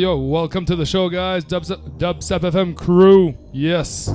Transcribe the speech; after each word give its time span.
yo. 0.00 0.16
Welcome 0.16 0.64
to 0.64 0.76
the 0.76 0.86
show, 0.86 1.10
guys. 1.10 1.44
Dubstep, 1.44 2.40
FM 2.40 2.74
crew. 2.74 3.36
Yes. 3.52 4.06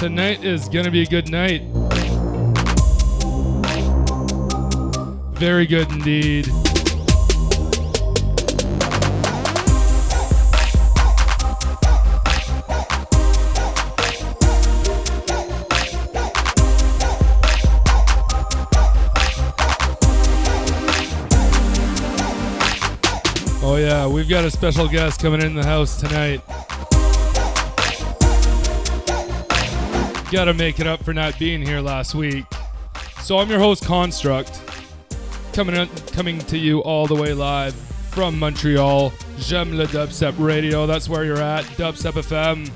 Tonight 0.00 0.42
is 0.42 0.70
to 0.86 0.90
be 0.90 1.02
a 1.02 1.06
good 1.06 1.30
night. 1.30 1.64
Very 5.34 5.66
good 5.66 5.92
indeed. 5.92 6.48
Oh, 23.78 23.80
yeah, 23.80 24.08
we've 24.08 24.28
got 24.28 24.44
a 24.44 24.50
special 24.50 24.88
guest 24.88 25.22
coming 25.22 25.40
in 25.40 25.54
the 25.54 25.64
house 25.64 26.00
tonight. 26.00 26.40
Gotta 30.32 30.52
make 30.52 30.80
it 30.80 30.88
up 30.88 31.04
for 31.04 31.14
not 31.14 31.38
being 31.38 31.62
here 31.62 31.80
last 31.80 32.12
week. 32.12 32.44
So 33.20 33.38
I'm 33.38 33.48
your 33.48 33.60
host 33.60 33.84
Construct, 33.84 34.60
coming 35.52 35.76
in, 35.76 35.88
coming 36.10 36.40
to 36.40 36.58
you 36.58 36.80
all 36.80 37.06
the 37.06 37.14
way 37.14 37.32
live 37.34 37.72
from 38.10 38.36
Montreal. 38.36 39.12
J'aime 39.38 39.76
le 39.76 39.86
dubstep 39.86 40.34
radio. 40.38 40.84
That's 40.84 41.08
where 41.08 41.24
you're 41.24 41.40
at. 41.40 41.64
Dubstep 41.76 42.14
FM. 42.14 42.68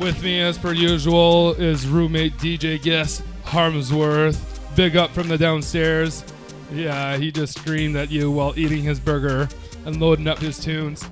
With 0.00 0.20
me, 0.20 0.40
as 0.40 0.58
per 0.58 0.72
usual, 0.72 1.52
is 1.52 1.86
roommate 1.86 2.32
DJ 2.38 2.82
guest 2.82 3.22
Harmsworth. 3.44 4.74
Big 4.74 4.96
up 4.96 5.12
from 5.12 5.28
the 5.28 5.38
downstairs. 5.38 6.24
Yeah, 6.72 7.16
he 7.18 7.30
just 7.30 7.56
screamed 7.56 7.94
at 7.94 8.10
you 8.10 8.32
while 8.32 8.52
eating 8.56 8.82
his 8.82 8.98
burger 8.98 9.48
and 9.84 10.00
loading 10.00 10.28
up 10.28 10.38
his 10.38 10.58
tunes. 10.58 11.02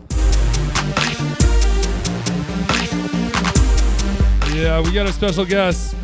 Yeah, 4.55 4.81
we 4.81 4.93
got 4.93 5.07
a 5.07 5.13
special 5.13 5.45
guest 5.45 5.95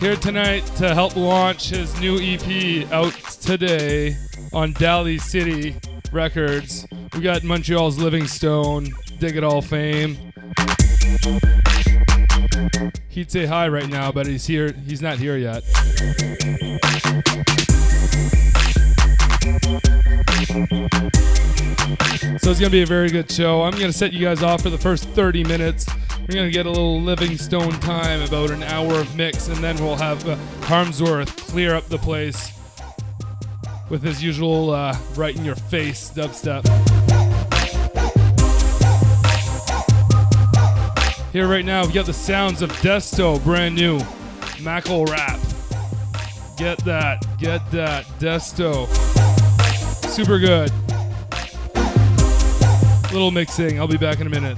here 0.00 0.16
tonight 0.16 0.66
to 0.76 0.92
help 0.94 1.14
launch 1.14 1.70
his 1.70 1.98
new 2.00 2.18
EP 2.20 2.90
out 2.92 3.12
today 3.40 4.16
on 4.52 4.72
Daly 4.72 5.18
City 5.18 5.76
Records. 6.10 6.86
We 7.14 7.20
got 7.20 7.44
Montreal's 7.44 7.98
Livingstone, 7.98 8.88
Dig 9.18 9.36
It 9.36 9.44
All 9.44 9.62
fame. 9.62 10.16
He'd 13.08 13.30
say 13.30 13.46
hi 13.46 13.68
right 13.68 13.88
now, 13.88 14.10
but 14.10 14.26
he's 14.26 14.46
here. 14.46 14.72
He's 14.72 15.02
not 15.02 15.18
here 15.18 15.36
yet. 15.36 15.62
So 22.42 22.50
it's 22.50 22.58
gonna 22.58 22.70
be 22.70 22.82
a 22.82 22.86
very 22.86 23.08
good 23.08 23.30
show. 23.30 23.62
I'm 23.62 23.70
gonna 23.70 23.92
set 23.92 24.12
you 24.12 24.18
guys 24.18 24.42
off 24.42 24.62
for 24.62 24.70
the 24.70 24.76
first 24.76 25.08
30 25.10 25.44
minutes. 25.44 25.86
We're 26.22 26.34
gonna 26.34 26.50
get 26.50 26.66
a 26.66 26.68
little 26.68 27.00
Livingstone 27.00 27.78
time, 27.78 28.20
about 28.20 28.50
an 28.50 28.64
hour 28.64 28.94
of 28.94 29.14
mix, 29.14 29.46
and 29.46 29.58
then 29.58 29.76
we'll 29.76 29.94
have 29.94 30.28
uh, 30.28 30.34
Harmsworth 30.62 31.36
clear 31.48 31.76
up 31.76 31.86
the 31.86 31.98
place 31.98 32.50
with 33.90 34.02
his 34.02 34.24
usual 34.24 34.70
uh, 34.70 34.98
right 35.14 35.36
in 35.36 35.44
your 35.44 35.54
face 35.54 36.10
dubstep. 36.10 36.66
Here 41.32 41.46
right 41.46 41.64
now, 41.64 41.86
we 41.86 41.92
got 41.92 42.06
the 42.06 42.12
sounds 42.12 42.60
of 42.60 42.72
Desto, 42.72 43.42
brand 43.44 43.76
new. 43.76 44.00
Mackle 44.60 45.04
rap. 45.04 45.38
Get 46.56 46.84
that, 46.86 47.24
get 47.38 47.70
that, 47.70 48.04
Desto. 48.18 48.88
Super 50.08 50.40
good. 50.40 50.72
Little 53.12 53.30
mixing. 53.30 53.78
I'll 53.78 53.86
be 53.86 53.98
back 53.98 54.20
in 54.20 54.26
a 54.26 54.30
minute. 54.30 54.56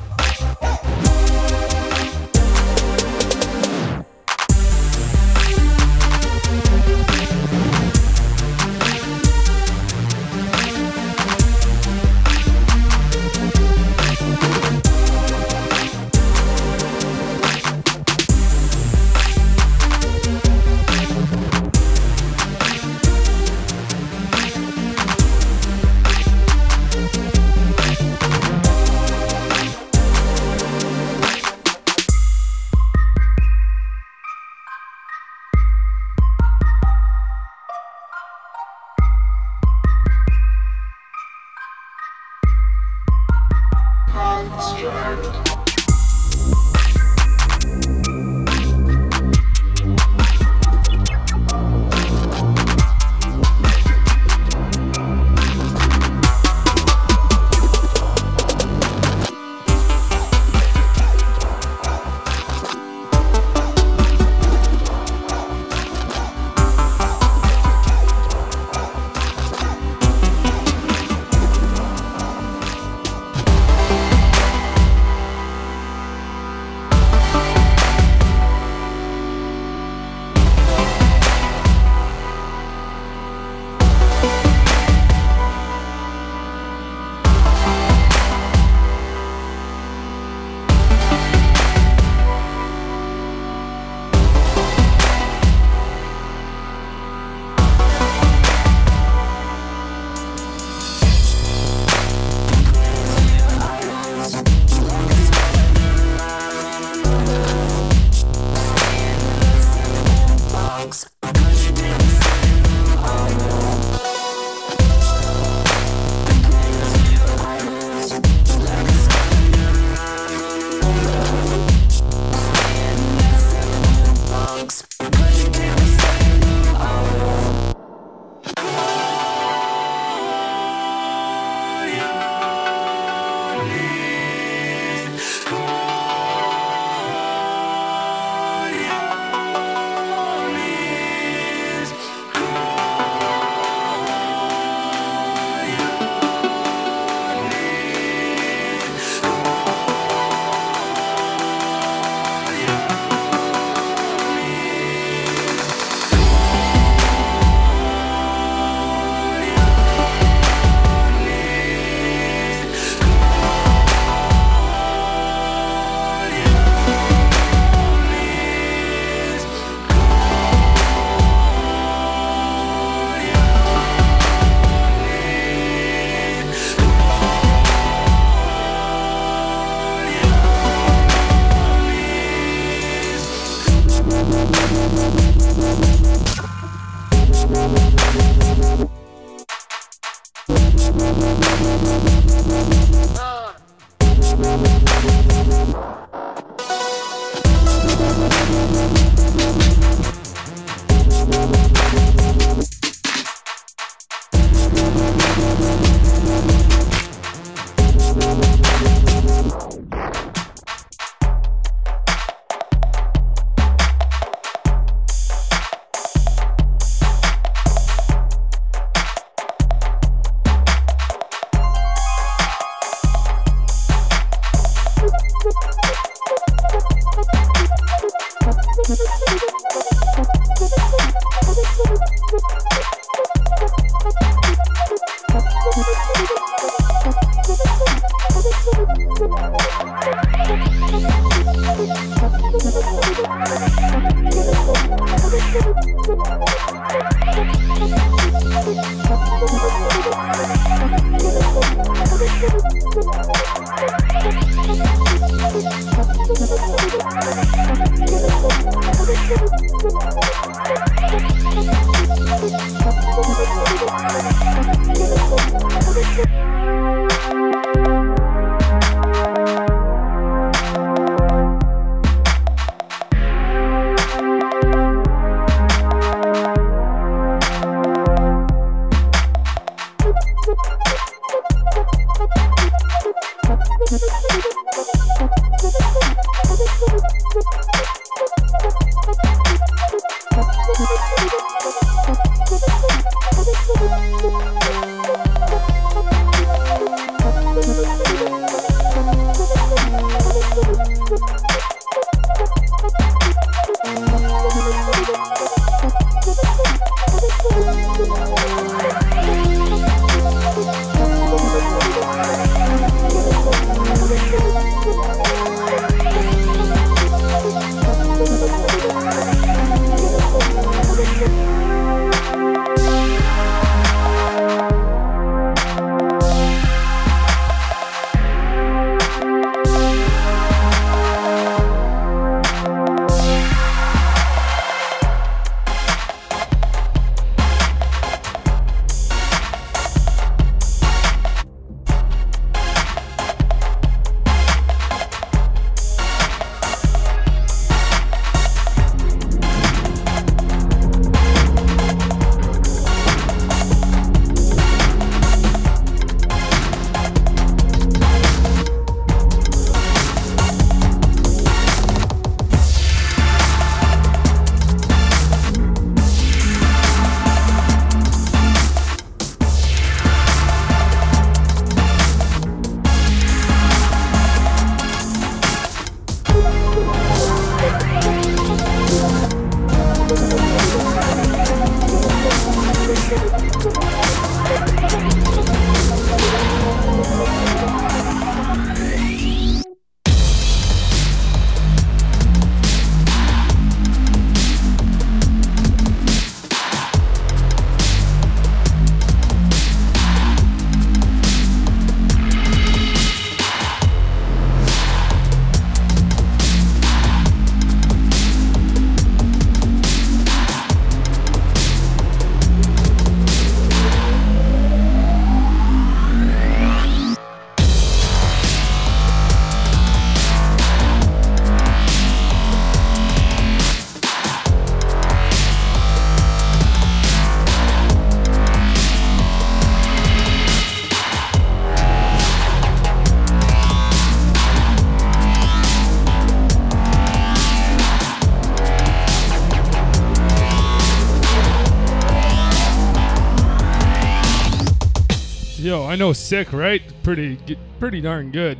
I 445.95 445.97
know 445.97 446.13
sick, 446.13 446.53
right? 446.53 446.83
Pretty, 447.05 447.39
pretty 447.79 448.01
darn 448.01 448.33
good. 448.33 448.59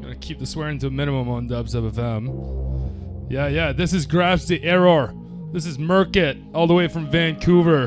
Gonna 0.00 0.16
keep 0.16 0.40
the 0.40 0.46
swearing 0.46 0.80
to 0.80 0.88
a 0.88 0.90
minimum 0.90 1.28
on 1.28 1.48
Dubstep 1.48 1.92
FM. 1.92 3.30
Yeah, 3.30 3.46
yeah. 3.46 3.70
This 3.70 3.92
is 3.92 4.04
Grabs 4.04 4.48
the 4.48 4.60
Error. 4.64 5.14
This 5.52 5.64
is 5.64 5.78
Merkit, 5.78 6.44
all 6.52 6.66
the 6.66 6.74
way 6.74 6.88
from 6.88 7.08
Vancouver. 7.08 7.86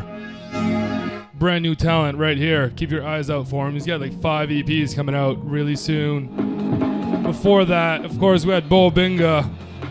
Brand 1.33 1.63
new 1.63 1.75
talent 1.75 2.17
right 2.17 2.37
here. 2.37 2.69
Keep 2.77 2.89
your 2.89 3.05
eyes 3.05 3.29
out 3.29 3.49
for 3.49 3.67
him. 3.67 3.73
He's 3.73 3.85
got 3.85 3.99
like 3.99 4.17
five 4.21 4.47
EPs 4.47 4.95
coming 4.95 5.13
out 5.13 5.45
really 5.45 5.75
soon. 5.75 7.21
Before 7.21 7.65
that, 7.65 8.05
of 8.05 8.17
course, 8.17 8.45
we 8.45 8.53
had 8.53 8.69
Bo 8.69 8.91
Binga. 8.91 9.43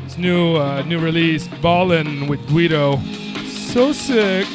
His 0.05 0.17
new 0.17 0.57
uh, 0.57 0.81
new 0.81 0.99
release, 0.99 1.47
Ballin' 1.61 2.27
with 2.27 2.41
Guido. 2.49 2.99
So 3.45 3.93
sick. 3.93 4.47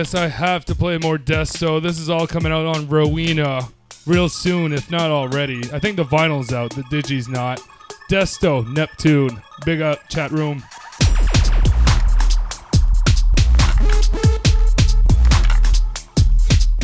This, 0.00 0.14
I 0.14 0.28
have 0.28 0.64
to 0.64 0.74
play 0.74 0.96
more 0.96 1.18
Desto. 1.18 1.82
This 1.82 1.98
is 1.98 2.08
all 2.08 2.26
coming 2.26 2.50
out 2.50 2.64
on 2.64 2.88
Rowena 2.88 3.68
real 4.06 4.30
soon, 4.30 4.72
if 4.72 4.90
not 4.90 5.10
already. 5.10 5.58
I 5.74 5.78
think 5.78 5.96
the 5.96 6.04
vinyl's 6.04 6.54
out, 6.54 6.74
the 6.74 6.84
Digi's 6.84 7.28
not. 7.28 7.60
Desto, 8.10 8.66
Neptune. 8.72 9.42
Big 9.66 9.82
up, 9.82 10.08
chat 10.08 10.30
room. 10.30 10.62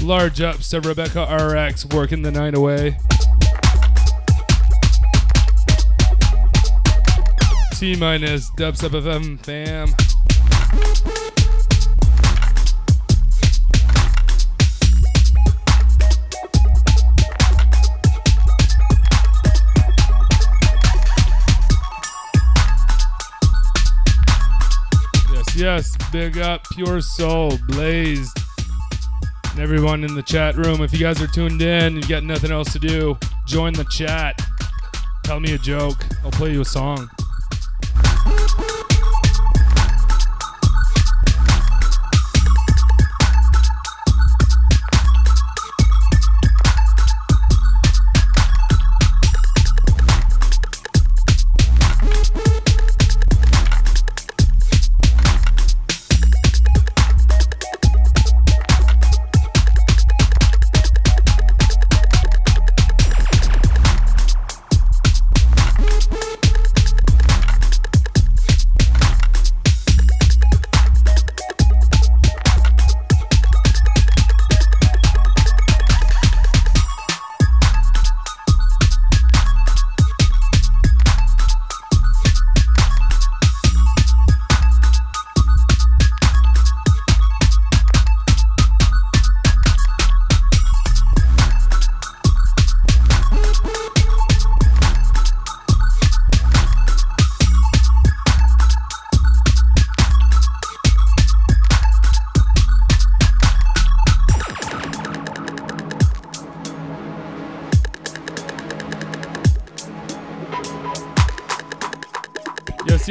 Large 0.02 0.42
ups 0.42 0.68
to 0.68 0.82
Rebecca 0.82 1.22
RX 1.22 1.86
working 1.86 2.20
the 2.20 2.30
night 2.30 2.54
away. 2.54 2.98
T 7.72 7.96
minus 7.96 8.50
Dubstep 8.50 8.90
FM 8.90 9.38
fam. 9.40 9.94
Yes, 25.56 25.96
big 26.12 26.36
up 26.36 26.64
Pure 26.72 27.00
Soul, 27.00 27.58
Blazed, 27.68 28.38
and 29.52 29.58
everyone 29.58 30.04
in 30.04 30.14
the 30.14 30.22
chat 30.22 30.54
room. 30.54 30.82
If 30.82 30.92
you 30.92 30.98
guys 30.98 31.22
are 31.22 31.26
tuned 31.26 31.62
in 31.62 31.96
you 31.96 32.02
got 32.02 32.24
nothing 32.24 32.50
else 32.52 32.74
to 32.74 32.78
do, 32.78 33.16
join 33.46 33.72
the 33.72 33.84
chat. 33.84 34.38
Tell 35.22 35.40
me 35.40 35.54
a 35.54 35.58
joke. 35.58 35.96
I'll 36.22 36.30
play 36.30 36.52
you 36.52 36.60
a 36.60 36.64
song. 36.64 37.08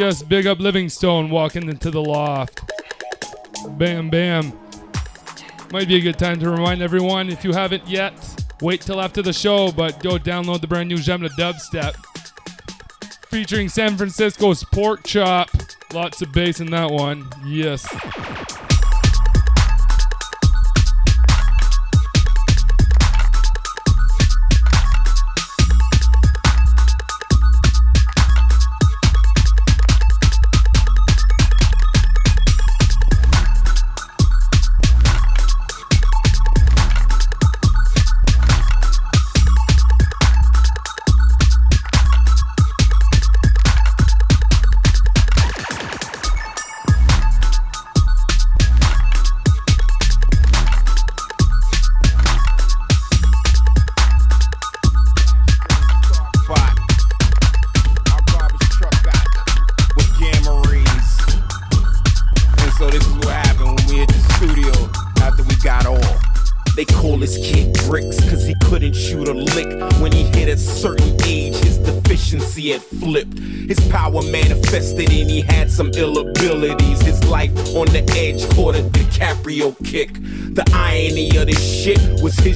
Yes, 0.05 0.21
big 0.21 0.45
up 0.45 0.59
Livingstone 0.59 1.31
walking 1.31 1.67
into 1.67 1.89
the 1.89 1.99
loft. 1.99 2.61
Bam, 3.69 4.11
bam. 4.11 4.53
Might 5.71 5.87
be 5.87 5.95
a 5.95 5.99
good 5.99 6.19
time 6.19 6.39
to 6.41 6.49
remind 6.51 6.83
everyone 6.83 7.27
if 7.27 7.43
you 7.43 7.51
haven't 7.53 7.87
yet, 7.87 8.13
wait 8.61 8.81
till 8.81 9.01
after 9.01 9.23
the 9.23 9.33
show, 9.33 9.71
but 9.71 9.99
go 10.03 10.19
download 10.19 10.61
the 10.61 10.67
brand 10.67 10.89
new 10.89 10.97
Jemla 10.97 11.29
Dubstep 11.29 11.95
featuring 13.29 13.67
San 13.67 13.97
Francisco's 13.97 14.63
Pork 14.63 15.03
Chop. 15.05 15.49
Lots 15.91 16.21
of 16.21 16.31
bass 16.31 16.59
in 16.59 16.69
that 16.69 16.91
one. 16.91 17.27
Yes. 17.43 17.83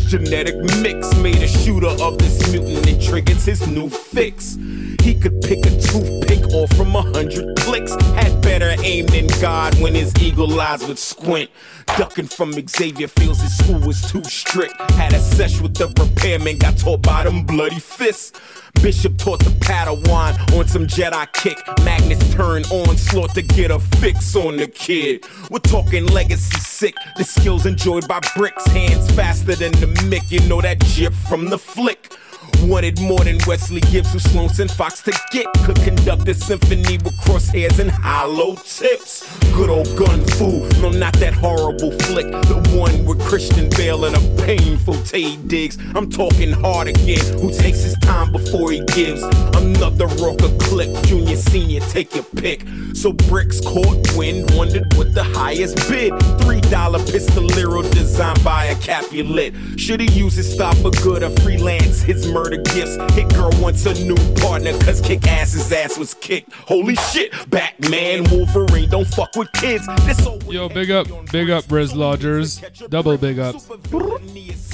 Genetic 0.09 0.55
mix 0.81 1.15
made 1.17 1.37
a 1.37 1.47
shooter 1.47 1.93
of 2.01 2.17
this 2.17 2.51
mutant 2.51 2.87
and 2.87 2.99
triggers 2.99 3.45
his 3.45 3.67
new 3.67 3.87
fix. 3.87 4.57
He 5.03 5.13
could 5.13 5.39
pick 5.41 5.59
a 5.59 5.69
toothpick 5.69 6.47
off 6.51 6.75
from 6.75 6.95
a 6.95 7.03
hundred 7.03 7.55
clicks. 7.59 7.93
Had 8.15 8.41
better 8.41 8.73
aim 8.83 9.05
than 9.05 9.27
God 9.39 9.79
when 9.79 9.93
his 9.93 10.11
eagle 10.19 10.59
eyes 10.59 10.85
would 10.87 10.97
squint. 10.97 11.51
Ducking 11.95 12.27
from 12.27 12.53
Xavier 12.53 13.07
feels 13.07 13.39
his 13.39 13.55
school 13.55 13.79
was 13.81 14.01
too 14.11 14.23
strict. 14.23 14.73
Had 14.93 15.13
a 15.13 15.19
sesh 15.19 15.61
with 15.61 15.75
the 15.75 15.87
repairman, 15.87 16.57
got 16.57 16.77
taught 16.79 17.03
by 17.03 17.23
them 17.23 17.45
bloody 17.45 17.79
fists. 17.79 18.31
Bishop 18.81 19.17
taught 19.17 19.39
the 19.39 19.49
Padawan 19.49 20.57
on 20.57 20.67
some 20.67 20.87
Jedi 20.87 21.31
kick. 21.33 21.57
Magnus 21.83 22.19
turned 22.33 22.65
onslaught 22.71 23.35
to 23.35 23.41
get 23.41 23.71
a 23.71 23.79
fix 23.79 24.35
on 24.35 24.55
the 24.55 24.67
kid. 24.67 25.25
We're 25.49 25.59
talking 25.59 26.05
legacy 26.07 26.59
sick. 26.59 26.95
The 27.17 27.25
skills 27.25 27.65
enjoyed 27.65 28.07
by 28.07 28.21
bricks, 28.37 28.65
hands 28.67 29.11
faster 29.11 29.55
than 29.55 29.73
the 29.73 29.87
Mick. 30.07 30.31
You 30.31 30.39
know 30.47 30.61
that 30.61 30.79
jip 30.79 31.13
from 31.13 31.49
the 31.49 31.57
flick. 31.57 32.15
Wanted 32.63 32.99
more 33.01 33.23
than 33.23 33.39
Wesley 33.47 33.81
Gibbs, 33.81 34.13
who 34.13 34.19
Sloan 34.19 34.49
sent 34.49 34.69
Fox 34.71 35.01
to 35.03 35.11
get. 35.31 35.47
Could 35.65 35.77
conduct 35.81 36.27
a 36.27 36.33
symphony 36.33 36.97
with 36.97 37.15
crosshairs 37.21 37.79
and 37.79 37.89
hollow 37.89 38.55
tips. 38.55 39.25
Good 39.53 39.69
old 39.69 39.95
gun 39.97 40.23
fool, 40.25 40.67
no, 40.81 40.89
not 40.89 41.13
that 41.13 41.33
horrible 41.33 41.91
flick. 41.99 42.27
The 42.31 42.77
one 42.77 43.05
with 43.05 43.19
Christian 43.21 43.69
Bale 43.69 44.05
and 44.05 44.15
a 44.15 44.43
painful 44.45 44.95
Taye 44.95 45.47
Diggs. 45.47 45.77
I'm 45.95 46.09
talking 46.09 46.51
hard 46.51 46.87
again, 46.87 47.39
who 47.39 47.51
takes 47.51 47.81
his 47.81 47.97
time 47.99 48.31
before 48.31 48.71
he 48.71 48.81
gives. 48.85 49.23
Another 49.55 50.07
rocker 50.07 50.55
clip, 50.59 50.89
junior, 51.05 51.37
senior, 51.37 51.79
take 51.81 52.13
your 52.13 52.25
pick. 52.35 52.65
So 52.93 53.13
Bricks 53.13 53.61
caught 53.61 54.15
wind, 54.15 54.51
wondered 54.55 54.93
what 54.95 55.13
the 55.13 55.23
highest 55.23 55.77
bid. 55.89 56.13
Three 56.41 56.61
dollar 56.61 56.99
pistolero 56.99 57.89
designed 57.91 58.43
by 58.43 58.65
a 58.65 58.75
Capulet. 58.75 59.53
Should 59.79 60.01
he 60.01 60.11
use 60.11 60.35
his 60.35 60.51
style 60.51 60.75
for 60.75 60.91
good 60.91 61.23
or 61.23 61.31
freelance 61.41 62.01
his 62.01 62.27
murder 62.27 62.48
gifts? 62.57 62.97
Hit 63.13 63.29
girl 63.33 63.51
wants 63.61 63.85
a 63.85 63.93
new 64.05 64.15
partner, 64.35 64.71
cause 64.79 65.01
kick 65.01 65.27
ass's 65.27 65.71
ass 65.71 65.97
was 65.97 66.13
kicked. 66.15 66.51
Holy 66.53 66.95
shit, 66.95 67.31
Batman, 67.49 68.23
Wolverine, 68.31 68.89
don't 68.89 69.07
fuck 69.07 69.35
with 69.35 69.51
kids. 69.53 69.87
This 70.05 70.25
old 70.25 70.43
Yo, 70.51 70.69
big 70.69 70.91
up, 70.91 71.07
big 71.31 71.49
up, 71.49 71.65
Riz 71.69 71.95
Lodgers. 71.95 72.61
Double 72.89 73.17
big 73.17 73.39
up. 73.39 73.55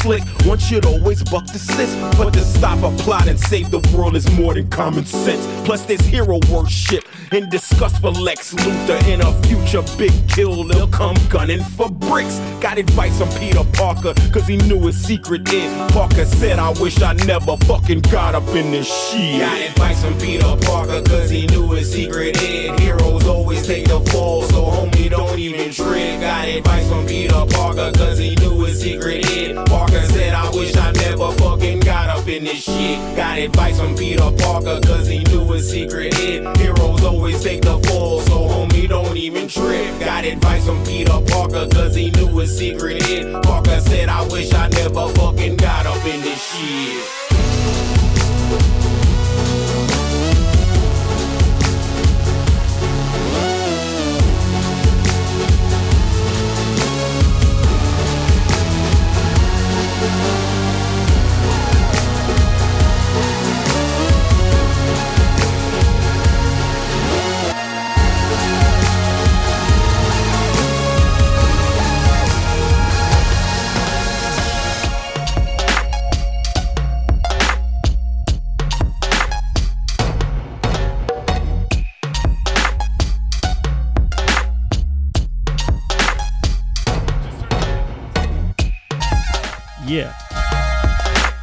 Slick, 0.05 0.21
one 0.45 0.59
should 0.59 0.85
always 0.85 1.23
buck 1.23 1.47
the 1.47 1.57
sis, 1.57 1.95
but 2.15 2.31
to 2.33 2.41
stop 2.41 2.77
a 2.83 2.95
plot 3.01 3.27
and 3.27 3.39
save 3.39 3.71
the 3.71 3.79
world 3.97 4.15
is 4.15 4.29
more 4.33 4.53
than 4.53 4.69
common 4.69 5.03
sense. 5.03 5.43
Plus, 5.65 5.83
there's 5.85 6.05
hero 6.05 6.39
worship 6.51 7.03
and 7.31 7.49
disgust 7.49 7.99
for 8.01 8.11
Lex 8.11 8.53
Luthor 8.53 9.03
in 9.07 9.21
a 9.21 9.33
future 9.41 9.83
big 9.97 10.13
kill. 10.29 10.63
They'll 10.63 10.87
come 10.87 11.17
gunning 11.27 11.63
for 11.63 11.89
bricks. 11.89 12.37
Got 12.61 12.77
advice 12.77 13.17
from 13.17 13.29
Peter 13.39 13.63
Parker, 13.73 14.13
cause 14.31 14.45
he 14.47 14.57
knew 14.57 14.79
his 14.85 14.95
secret 15.03 15.51
is. 15.51 15.91
Parker 15.91 16.25
said, 16.25 16.59
I 16.59 16.69
wish 16.79 17.01
I 17.01 17.13
never 17.25 17.57
fucking 17.65 18.01
got 18.01 18.35
up 18.35 18.47
in 18.49 18.69
this 18.69 18.85
shit. 19.09 19.39
Got 19.39 19.59
advice 19.59 20.03
from 20.03 20.19
Peter 20.19 20.55
Parker, 20.61 21.01
cause 21.01 21.31
he 21.31 21.47
knew 21.47 21.71
his 21.71 21.91
secret 21.91 22.39
is. 22.43 22.79
Heroes 22.79 23.25
always 23.25 23.65
take 23.65 23.87
the 23.87 23.99
fall, 24.11 24.43
so 24.43 24.65
homie, 24.65 25.09
don't 25.09 25.39
even 25.39 25.71
trip. 25.71 26.21
Got 26.21 26.47
advice 26.47 26.87
from 26.87 27.07
Peter 27.07 27.43
Parker, 27.49 27.91
cause 27.95 28.19
he 28.19 28.35
knew 28.35 28.65
his 28.65 28.79
secret 28.79 29.25
is. 29.31 29.57
Parker 29.67 29.94
said, 30.03 30.33
I 30.33 30.49
wish 30.49 30.75
I 30.75 30.91
never 30.91 31.31
fucking 31.33 31.79
got 31.81 32.09
up 32.09 32.27
in 32.27 32.43
this 32.43 32.63
shit. 32.63 33.15
Got 33.15 33.37
advice 33.39 33.79
from 33.79 33.95
Peter 33.95 34.31
Parker, 34.37 34.79
cause 34.81 35.07
he 35.07 35.19
knew 35.25 35.53
a 35.53 35.59
secret 35.59 36.13
hid. 36.15 36.57
Heroes 36.57 37.03
always 37.03 37.43
take 37.43 37.61
the 37.61 37.79
fall, 37.87 38.21
so 38.21 38.47
homie 38.47 38.87
don't 38.87 39.15
even 39.15 39.47
trip. 39.47 39.99
Got 39.99 40.25
advice 40.25 40.65
from 40.65 40.83
Peter 40.85 41.19
Parker, 41.27 41.67
cause 41.71 41.95
he 41.95 42.11
knew 42.11 42.39
a 42.39 42.47
secret 42.47 43.03
hid. 43.03 43.41
Parker 43.43 43.79
said, 43.79 44.09
I 44.09 44.27
wish 44.27 44.53
I 44.53 44.67
never 44.69 45.07
fucking 45.09 45.57
got 45.57 45.85
up 45.85 46.05
in 46.05 46.21
this 46.21 46.41
shit. 46.41 47.64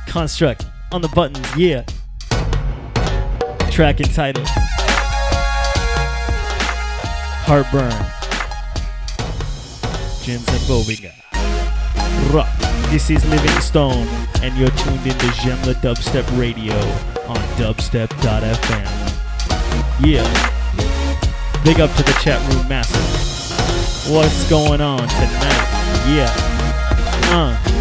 Construct 0.07 0.67
on 0.93 1.01
the 1.01 1.09
buttons, 1.09 1.57
yeah. 1.57 1.85
Track 3.71 4.01
entitled 4.01 4.47
Heartburn. 7.47 7.91
Jim 10.23 10.41
Zambobinga. 10.41 11.13
Rock. 12.33 12.49
This 12.91 13.09
is 13.09 13.25
Livingstone, 13.31 14.07
and 14.43 14.55
you're 14.59 14.69
tuned 14.71 15.07
in 15.07 15.17
to 15.17 15.27
Jemla 15.41 15.75
Dubstep 15.77 16.39
Radio 16.39 16.77
on 17.29 17.39
dubstep.fm. 17.57 18.87
Yeah. 20.05 20.29
Big 21.65 21.81
up 21.81 21.91
to 21.97 22.03
the 22.03 22.13
chat 22.23 22.39
room 22.53 22.69
massive. 22.69 24.13
What's 24.13 24.49
going 24.51 24.83
on 24.83 25.09
tonight? 25.09 26.05
Yeah. 26.07 26.29
Uh. 27.33 27.72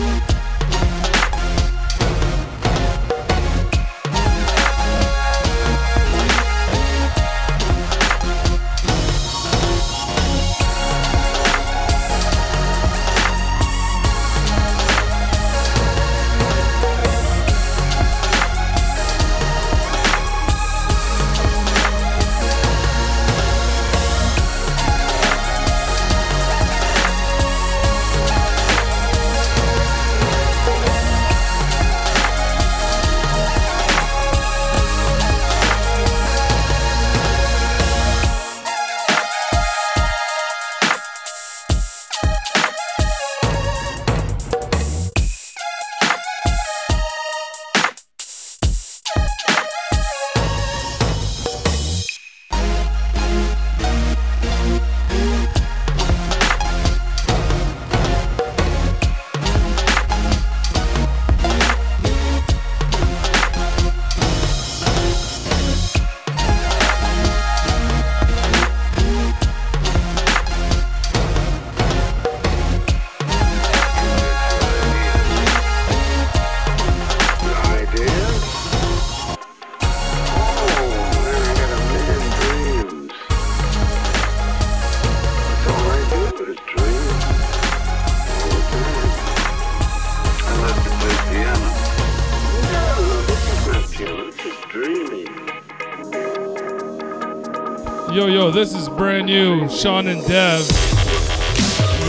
Brand 99.21 99.27
new 99.27 99.69
Sean 99.69 100.07
and 100.07 100.25
Dev. 100.25 100.67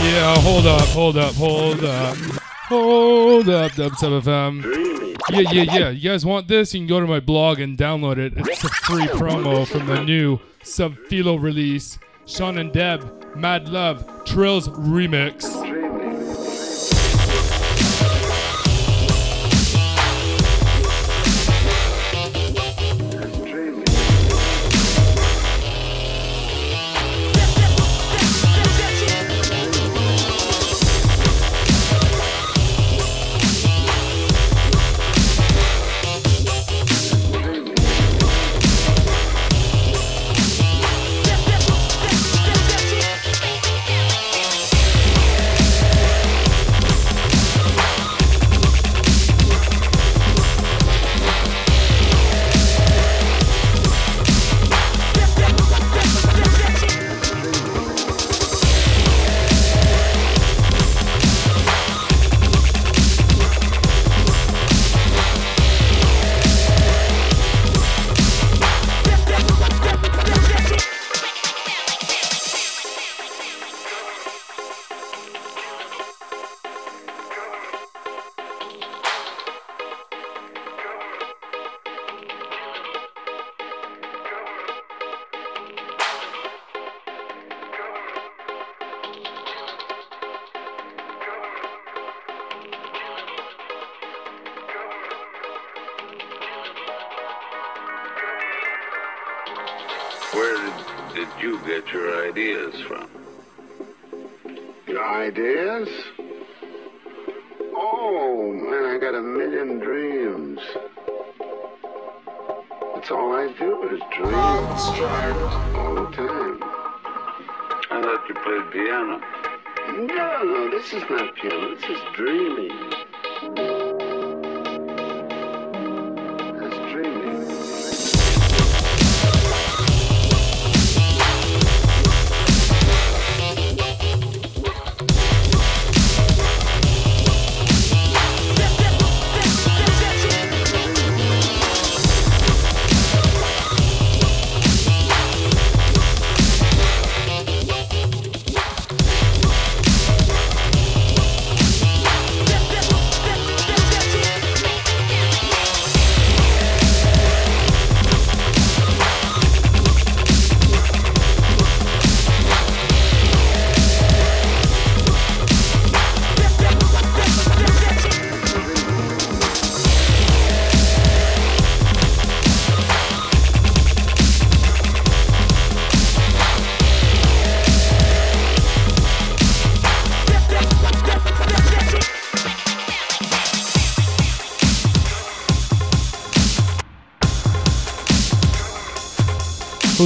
Yeah, 0.01 0.35
hold 0.39 0.65
up, 0.65 0.87
hold 0.89 1.17
up, 1.17 1.35
hold 1.35 1.83
up. 1.83 2.17
Hold 2.67 3.49
up, 3.49 3.71
Dubstep 3.73 4.21
FM. 4.23 5.17
Yeah, 5.29 5.51
yeah, 5.51 5.77
yeah. 5.77 5.89
You 5.89 6.09
guys 6.09 6.25
want 6.25 6.47
this? 6.47 6.73
You 6.73 6.79
can 6.81 6.87
go 6.87 6.99
to 6.99 7.05
my 7.05 7.19
blog 7.19 7.59
and 7.59 7.77
download 7.77 8.17
it. 8.17 8.33
It's 8.35 8.63
a 8.63 8.69
free 8.69 9.05
promo 9.05 9.67
from 9.67 9.85
the 9.87 10.03
new 10.03 10.39
Sub 10.63 10.95
Philo 11.07 11.35
release. 11.35 11.99
Sean 12.25 12.57
and 12.57 12.71
Deb, 12.71 13.35
Mad 13.35 13.69
Love, 13.69 14.25
Trills 14.25 14.69
Remix. 14.69 15.62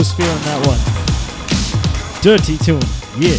Who's 0.07 0.15
feeling 0.15 0.43
that 0.43 0.67
one? 0.67 2.21
Dirty 2.21 2.57
tune. 2.57 2.81
Yeah. 3.17 3.37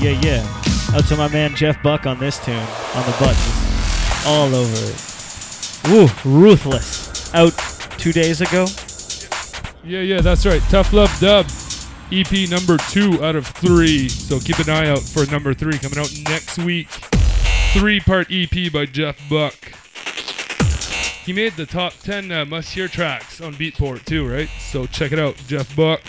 Yeah, 0.00 0.20
yeah. 0.20 0.96
Out 0.96 1.04
to 1.08 1.16
my 1.16 1.28
man 1.28 1.54
Jeff 1.54 1.82
Buck 1.82 2.06
on 2.06 2.18
this 2.18 2.42
tune, 2.44 2.54
on 2.54 3.04
the 3.04 3.16
buttons, 3.18 4.26
all 4.26 4.54
over 4.54 4.90
it. 4.90 5.00
Woo, 5.88 6.08
ruthless. 6.24 7.34
Out 7.34 7.52
two 7.98 8.12
days 8.12 8.40
ago. 8.40 8.66
Yeah, 9.86 10.00
yeah, 10.00 10.22
that's 10.22 10.46
right. 10.46 10.62
Tough 10.70 10.94
Love 10.94 11.14
Dub, 11.20 11.46
EP 12.14 12.48
number 12.48 12.76
two 12.90 13.24
out 13.24 13.34
of 13.34 13.48
three. 13.48 14.08
So 14.08 14.38
keep 14.38 14.60
an 14.60 14.70
eye 14.70 14.88
out 14.88 15.00
for 15.00 15.26
number 15.26 15.52
three 15.52 15.78
coming 15.78 15.98
out 15.98 16.12
next 16.28 16.58
week. 16.58 16.88
Three 17.72 17.98
part 17.98 18.28
EP 18.30 18.72
by 18.72 18.86
Jeff 18.86 19.18
Buck. 19.28 19.54
He 21.24 21.32
made 21.32 21.54
the 21.54 21.66
top 21.66 21.94
10 21.94 22.30
uh, 22.30 22.44
must 22.44 22.72
hear 22.72 22.86
tracks 22.86 23.40
on 23.40 23.54
Beatport 23.54 24.04
too, 24.04 24.30
right? 24.30 24.48
So 24.60 24.86
check 24.86 25.10
it 25.10 25.18
out, 25.18 25.36
Jeff 25.48 25.74
Buck. 25.74 26.02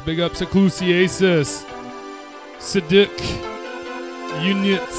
Big 0.00 0.20
up 0.20 0.32
Seclusiasis. 0.32 1.64
Sadik. 2.58 3.10
Units. 4.42 4.98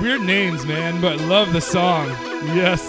Weird 0.00 0.22
names, 0.22 0.64
man, 0.64 1.00
but 1.00 1.20
love 1.20 1.52
the 1.52 1.60
song. 1.60 2.08
Yes. 2.54 2.82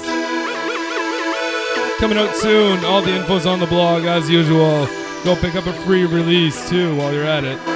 Coming 2.00 2.18
out 2.18 2.36
soon. 2.36 2.84
All 2.86 3.02
the 3.02 3.16
info's 3.16 3.46
on 3.46 3.60
the 3.60 3.66
blog 3.66 4.06
as 4.06 4.30
usual. 4.30 4.88
Go 5.24 5.36
pick 5.36 5.56
up 5.56 5.66
a 5.66 5.74
free 5.84 6.06
release 6.06 6.70
too 6.70 6.96
while 6.96 7.14
you're 7.14 7.26
at 7.26 7.44
it. 7.44 7.69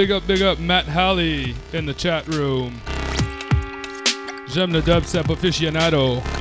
Big 0.00 0.12
up, 0.12 0.26
big 0.26 0.40
up, 0.40 0.58
Matt 0.58 0.86
Halley 0.86 1.54
in 1.74 1.84
the 1.84 1.92
chat 1.92 2.26
room. 2.26 2.80
J'aime 4.48 4.72
le 4.72 4.80
dubstep 4.80 5.28
aficionado. 5.28 6.39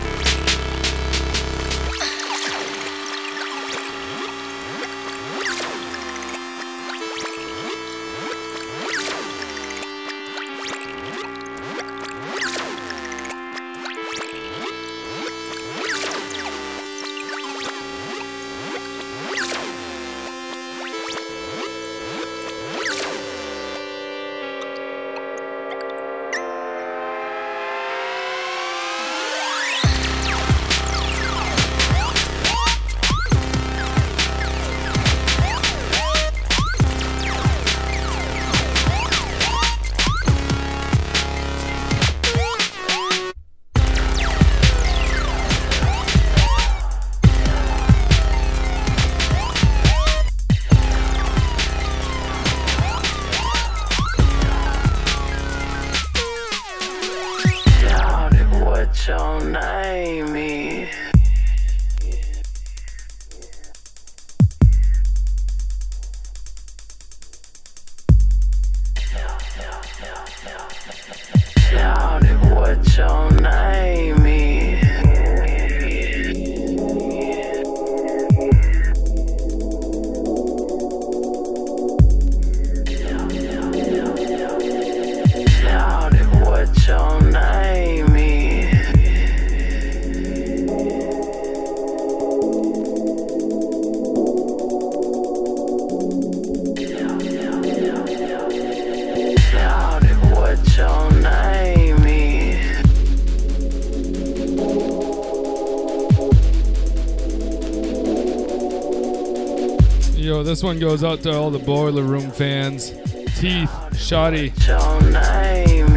This 110.50 110.64
one 110.64 110.80
goes 110.80 111.04
out 111.04 111.22
to 111.22 111.32
all 111.32 111.52
the 111.52 111.60
Boiler 111.60 112.02
Room 112.02 112.32
fans. 112.32 112.90
Teeth, 113.38 113.72
Shoddy. 113.96 114.52
Your 114.66 115.02
name 115.12 115.89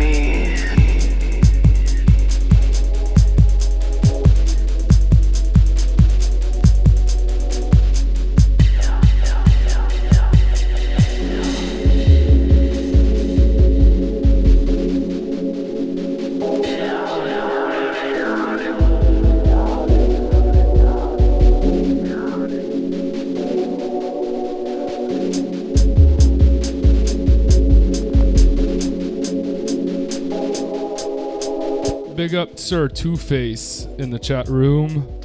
Sir 32.63 32.87
Two 32.87 33.17
Face 33.17 33.89
in 33.99 34.11
the 34.11 34.21
chat 34.21 34.49
room. 34.49 35.22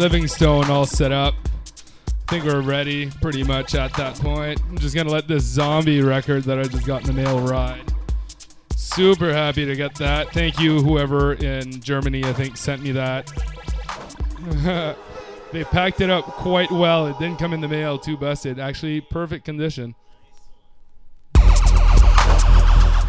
Livingstone 0.00 0.70
all 0.70 0.86
set 0.86 1.12
up. 1.12 1.34
I 2.06 2.30
think 2.30 2.46
we're 2.46 2.62
ready 2.62 3.10
pretty 3.20 3.42
much 3.42 3.74
at 3.74 3.92
that 3.98 4.14
point. 4.14 4.58
I'm 4.70 4.78
just 4.78 4.96
to 4.96 5.04
let 5.04 5.28
this 5.28 5.44
zombie 5.44 6.00
record 6.00 6.44
that 6.44 6.58
I 6.58 6.62
just 6.62 6.86
got 6.86 7.02
in 7.02 7.08
the 7.08 7.12
mail 7.12 7.38
ride. 7.38 7.92
Super 8.74 9.30
happy 9.30 9.66
to 9.66 9.76
get 9.76 9.94
that. 9.96 10.32
Thank 10.32 10.58
you, 10.58 10.80
whoever 10.80 11.34
in 11.34 11.82
Germany, 11.82 12.24
I 12.24 12.32
think, 12.32 12.56
sent 12.56 12.82
me 12.82 12.92
that. 12.92 13.30
they 15.52 15.64
packed 15.64 16.00
it 16.00 16.08
up 16.08 16.24
quite 16.24 16.70
well. 16.70 17.06
It 17.06 17.18
didn't 17.18 17.38
come 17.38 17.52
in 17.52 17.60
the 17.60 17.68
mail 17.68 17.98
too 17.98 18.16
busted. 18.16 18.58
Actually, 18.58 19.02
perfect 19.02 19.44
condition. 19.44 19.94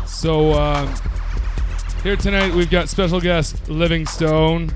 So, 0.06 0.52
um, 0.60 0.94
here 2.04 2.18
tonight 2.18 2.54
we've 2.54 2.70
got 2.70 2.90
special 2.90 3.22
guest 3.22 3.70
Livingstone 3.70 4.74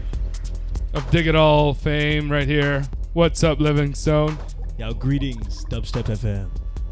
Dig 1.12 1.28
It 1.28 1.36
All 1.36 1.74
fame 1.74 2.32
right 2.32 2.47
here. 2.47 2.84
What's 3.14 3.43
up, 3.43 3.60
Livingstone? 3.60 4.38
Yo, 4.78 4.93
greetings, 4.93 5.64
Dubstep 5.66 6.06
FM. 6.06 6.49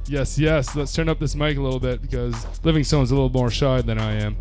Yes, 0.07 0.39
yes. 0.39 0.75
Let's 0.75 0.93
turn 0.93 1.09
up 1.09 1.19
this 1.19 1.35
mic 1.35 1.57
a 1.57 1.61
little 1.61 1.79
bit 1.79 2.01
because 2.01 2.45
Livingstone's 2.63 3.11
a 3.11 3.15
little 3.15 3.29
more 3.29 3.49
shy 3.49 3.81
than 3.81 3.97
I 3.99 4.13
am. 4.13 4.37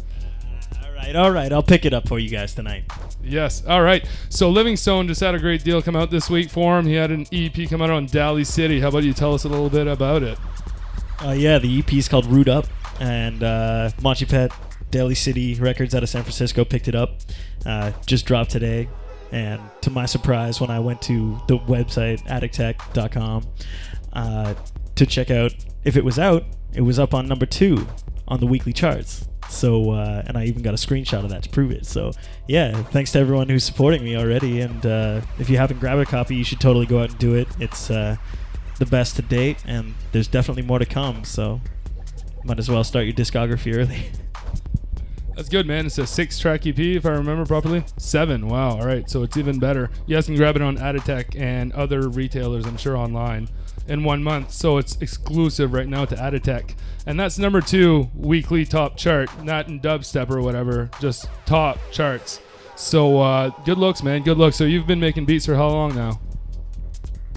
All 0.84 0.92
right, 0.92 1.16
all 1.16 1.30
right. 1.30 1.52
I'll 1.52 1.62
pick 1.62 1.84
it 1.84 1.92
up 1.92 2.06
for 2.06 2.18
you 2.18 2.28
guys 2.28 2.54
tonight. 2.54 2.84
Yes. 3.22 3.64
All 3.66 3.82
right. 3.82 4.06
So 4.28 4.50
Livingstone 4.50 5.08
just 5.08 5.20
had 5.20 5.34
a 5.34 5.38
great 5.38 5.64
deal 5.64 5.82
come 5.82 5.96
out 5.96 6.10
this 6.10 6.30
week 6.30 6.50
for 6.50 6.78
him. 6.78 6.86
He 6.86 6.94
had 6.94 7.10
an 7.10 7.26
EP 7.32 7.68
come 7.68 7.82
out 7.82 7.90
on 7.90 8.06
Daly 8.06 8.44
City. 8.44 8.80
How 8.80 8.88
about 8.88 9.02
you 9.02 9.12
tell 9.12 9.34
us 9.34 9.44
a 9.44 9.48
little 9.48 9.70
bit 9.70 9.86
about 9.88 10.22
it? 10.22 10.38
Uh, 11.24 11.30
yeah, 11.32 11.58
the 11.58 11.78
EP 11.78 11.92
is 11.94 12.08
called 12.08 12.26
Root 12.26 12.48
Up, 12.48 12.66
and 13.00 13.42
uh, 13.42 13.90
Mochipet, 14.00 14.52
Daly 14.90 15.14
City 15.14 15.54
Records 15.54 15.94
out 15.94 16.02
of 16.02 16.08
San 16.08 16.22
Francisco 16.22 16.64
picked 16.64 16.88
it 16.88 16.94
up. 16.94 17.20
Uh, 17.64 17.92
just 18.06 18.26
dropped 18.26 18.50
today, 18.50 18.88
and 19.32 19.60
to 19.80 19.90
my 19.90 20.06
surprise, 20.06 20.60
when 20.60 20.70
I 20.70 20.78
went 20.78 21.02
to 21.02 21.40
the 21.48 21.58
website 21.58 22.22
addictech.com 22.26 23.46
uh, 24.12 24.54
to 24.94 25.06
check 25.06 25.30
out 25.30 25.54
if 25.84 25.96
it 25.96 26.04
was 26.04 26.18
out, 26.18 26.44
it 26.74 26.82
was 26.82 26.98
up 26.98 27.14
on 27.14 27.26
number 27.26 27.46
two 27.46 27.86
on 28.28 28.40
the 28.40 28.46
weekly 28.46 28.72
charts. 28.72 29.26
So, 29.48 29.90
uh, 29.90 30.22
and 30.26 30.38
I 30.38 30.44
even 30.44 30.62
got 30.62 30.72
a 30.72 30.76
screenshot 30.76 31.24
of 31.24 31.30
that 31.30 31.42
to 31.42 31.48
prove 31.50 31.72
it. 31.72 31.84
So, 31.84 32.12
yeah, 32.46 32.82
thanks 32.84 33.12
to 33.12 33.18
everyone 33.18 33.48
who's 33.48 33.64
supporting 33.64 34.02
me 34.02 34.16
already. 34.16 34.60
And 34.60 34.84
uh, 34.86 35.20
if 35.38 35.50
you 35.50 35.58
haven't 35.58 35.80
grabbed 35.80 36.00
a 36.00 36.06
copy, 36.06 36.36
you 36.36 36.44
should 36.44 36.60
totally 36.60 36.86
go 36.86 37.00
out 37.00 37.10
and 37.10 37.18
do 37.18 37.34
it. 37.34 37.48
It's 37.58 37.90
uh, 37.90 38.16
the 38.78 38.86
best 38.86 39.16
to 39.16 39.22
date, 39.22 39.62
and 39.66 39.94
there's 40.12 40.28
definitely 40.28 40.62
more 40.62 40.78
to 40.78 40.86
come. 40.86 41.24
So, 41.24 41.60
might 42.44 42.58
as 42.58 42.70
well 42.70 42.82
start 42.84 43.04
your 43.04 43.14
discography 43.14 43.76
early. 43.76 44.10
That's 45.34 45.48
good, 45.48 45.66
man. 45.66 45.86
It's 45.86 45.98
a 45.98 46.06
six 46.06 46.38
track 46.38 46.66
EP, 46.66 46.78
if 46.78 47.06
I 47.06 47.10
remember 47.10 47.46
properly. 47.46 47.84
Seven. 47.96 48.48
Wow. 48.48 48.78
All 48.78 48.86
right. 48.86 49.08
So 49.08 49.22
it's 49.22 49.36
even 49.36 49.58
better. 49.58 49.90
You 50.06 50.16
guys 50.16 50.26
can 50.26 50.36
grab 50.36 50.56
it 50.56 50.62
on 50.62 50.76
Addictech 50.76 51.40
and 51.40 51.72
other 51.72 52.08
retailers, 52.08 52.66
I'm 52.66 52.76
sure, 52.76 52.96
online 52.96 53.48
in 53.88 54.04
one 54.04 54.22
month. 54.22 54.52
So 54.52 54.78
it's 54.78 54.96
exclusive 55.00 55.72
right 55.72 55.88
now 55.88 56.04
to 56.04 56.14
Addictech. 56.14 56.74
And 57.06 57.18
that's 57.18 57.38
number 57.38 57.60
two 57.60 58.10
weekly 58.14 58.64
top 58.64 58.96
chart, 58.96 59.42
not 59.42 59.68
in 59.68 59.80
dubstep 59.80 60.30
or 60.30 60.42
whatever, 60.42 60.90
just 61.00 61.28
top 61.46 61.78
charts. 61.90 62.40
So 62.76 63.20
uh, 63.20 63.50
good 63.64 63.78
looks, 63.78 64.02
man. 64.02 64.22
Good 64.22 64.38
looks. 64.38 64.56
So 64.56 64.64
you've 64.64 64.86
been 64.86 65.00
making 65.00 65.24
beats 65.24 65.46
for 65.46 65.54
how 65.54 65.68
long 65.68 65.94
now? 65.94 66.20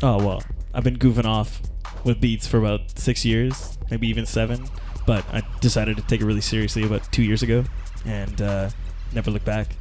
Oh 0.03 0.17
well, 0.17 0.43
I've 0.73 0.83
been 0.83 0.97
goofing 0.97 1.25
off 1.25 1.61
with 2.03 2.19
beats 2.19 2.45
for 2.45 2.57
about 2.57 2.97
six 2.97 3.23
years, 3.25 3.77
maybe 3.89 4.07
even 4.07 4.25
seven. 4.25 4.67
But 5.05 5.23
I 5.31 5.43
decided 5.61 5.97
to 5.97 6.03
take 6.03 6.21
it 6.21 6.25
really 6.25 6.41
seriously 6.41 6.83
about 6.83 7.11
two 7.11 7.23
years 7.23 7.43
ago, 7.43 7.63
and 8.05 8.41
uh, 8.41 8.69
never 9.13 9.31
look 9.31 9.45
back. 9.45 9.75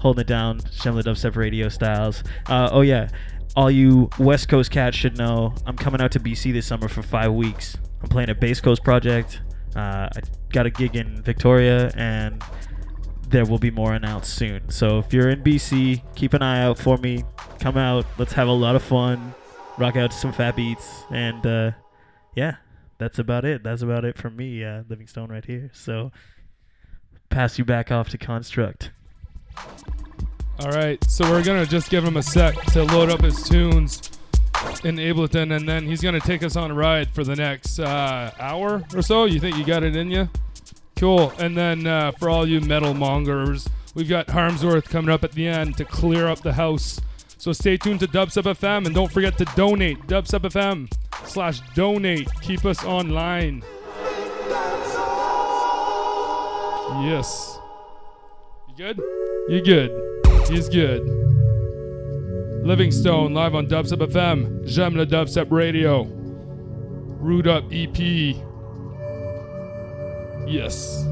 holding 0.00 0.20
it 0.20 0.26
down, 0.26 0.60
J'aime 0.70 0.96
le 0.96 1.02
Dubstep 1.02 1.34
Radio 1.34 1.70
styles. 1.70 2.24
Uh, 2.46 2.68
oh 2.70 2.82
yeah, 2.82 3.08
all 3.56 3.70
you 3.70 4.10
West 4.18 4.50
Coast 4.50 4.70
cats 4.70 4.98
should 4.98 5.16
know. 5.16 5.54
I'm 5.64 5.76
coming 5.76 6.02
out 6.02 6.12
to 6.12 6.20
BC 6.20 6.52
this 6.52 6.66
summer 6.66 6.88
for 6.88 7.02
five 7.02 7.32
weeks. 7.32 7.78
I'm 8.02 8.10
playing 8.10 8.28
a 8.28 8.34
Bass 8.34 8.60
Coast 8.60 8.84
project. 8.84 9.40
Uh, 9.74 10.10
I 10.14 10.20
got 10.50 10.66
a 10.66 10.70
gig 10.70 10.94
in 10.94 11.22
Victoria, 11.22 11.90
and 11.96 12.42
there 13.28 13.44
will 13.44 13.58
be 13.58 13.70
more 13.70 13.94
announced 13.94 14.34
soon. 14.34 14.70
So 14.70 14.98
if 14.98 15.12
you're 15.12 15.28
in 15.28 15.42
BC, 15.42 16.02
keep 16.14 16.32
an 16.34 16.42
eye 16.42 16.62
out 16.62 16.78
for 16.78 16.96
me. 16.96 17.24
Come 17.58 17.76
out. 17.76 18.06
Let's 18.18 18.32
have 18.34 18.48
a 18.48 18.52
lot 18.52 18.76
of 18.76 18.82
fun. 18.82 19.34
Rock 19.78 19.96
out 19.96 20.12
to 20.12 20.16
some 20.16 20.32
fat 20.32 20.56
beats. 20.56 21.04
And 21.10 21.44
uh, 21.44 21.72
yeah, 22.34 22.56
that's 22.98 23.18
about 23.18 23.44
it. 23.44 23.62
That's 23.62 23.82
about 23.82 24.04
it 24.04 24.16
from 24.16 24.36
me, 24.36 24.64
uh, 24.64 24.82
Livingstone, 24.88 25.28
right 25.28 25.44
here. 25.44 25.70
So 25.74 26.12
pass 27.28 27.58
you 27.58 27.64
back 27.64 27.90
off 27.90 28.08
to 28.10 28.18
Construct. 28.18 28.92
All 30.60 30.70
right. 30.70 31.02
So 31.04 31.28
we're 31.30 31.42
going 31.42 31.62
to 31.62 31.70
just 31.70 31.90
give 31.90 32.04
him 32.04 32.16
a 32.16 32.22
sec 32.22 32.54
to 32.72 32.84
load 32.84 33.10
up 33.10 33.22
his 33.22 33.48
tunes 33.48 34.10
in 34.84 34.96
Ableton, 34.96 35.54
and 35.54 35.68
then 35.68 35.84
he's 35.84 36.00
going 36.00 36.18
to 36.18 36.26
take 36.26 36.42
us 36.42 36.56
on 36.56 36.70
a 36.70 36.74
ride 36.74 37.10
for 37.10 37.24
the 37.24 37.36
next 37.36 37.78
uh, 37.78 38.30
hour 38.38 38.84
or 38.94 39.02
so. 39.02 39.24
You 39.24 39.40
think 39.40 39.56
you 39.56 39.64
got 39.64 39.82
it 39.82 39.96
in 39.96 40.10
you? 40.10 40.28
Cool. 40.96 41.30
And 41.38 41.56
then 41.56 41.86
uh, 41.86 42.12
for 42.12 42.30
all 42.30 42.48
you 42.48 42.60
metal 42.60 42.94
mongers, 42.94 43.68
we've 43.94 44.08
got 44.08 44.28
Harmsworth 44.28 44.88
coming 44.88 45.10
up 45.10 45.24
at 45.24 45.32
the 45.32 45.46
end 45.46 45.76
to 45.76 45.84
clear 45.84 46.26
up 46.26 46.40
the 46.40 46.54
house. 46.54 47.00
So 47.38 47.52
stay 47.52 47.76
tuned 47.76 48.00
to 48.00 48.08
Dubstep 48.08 48.44
FM 48.44 48.86
and 48.86 48.94
don't 48.94 49.12
forget 49.12 49.36
to 49.38 49.44
donate. 49.56 50.00
Dubstep 50.06 50.40
FM 50.50 50.90
slash 51.26 51.60
donate. 51.74 52.28
Keep 52.40 52.64
us 52.64 52.82
online. 52.82 53.62
Yes. 57.04 57.58
You 58.68 58.74
good? 58.76 59.00
You 59.48 59.62
good. 59.62 59.90
He's 60.48 60.68
good. 60.70 61.02
Livingstone 62.64 63.34
live 63.34 63.54
on 63.54 63.66
Dubstep 63.66 63.98
FM. 64.10 64.66
J'aime 64.66 64.96
le 64.96 65.04
Dubstep 65.04 65.52
Radio. 65.52 66.04
Root 67.20 67.46
Up 67.46 67.64
EP. 67.70 68.36
Yes. 70.46 71.04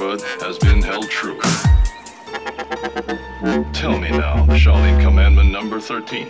Brotherhood 0.00 0.22
has 0.40 0.58
been 0.58 0.80
held 0.80 1.10
true. 1.10 1.38
Tell 3.72 3.98
me 3.98 4.10
now, 4.10 4.46
Shaolin 4.46 5.02
Commandment 5.02 5.50
number 5.50 5.78
13. 5.78 6.26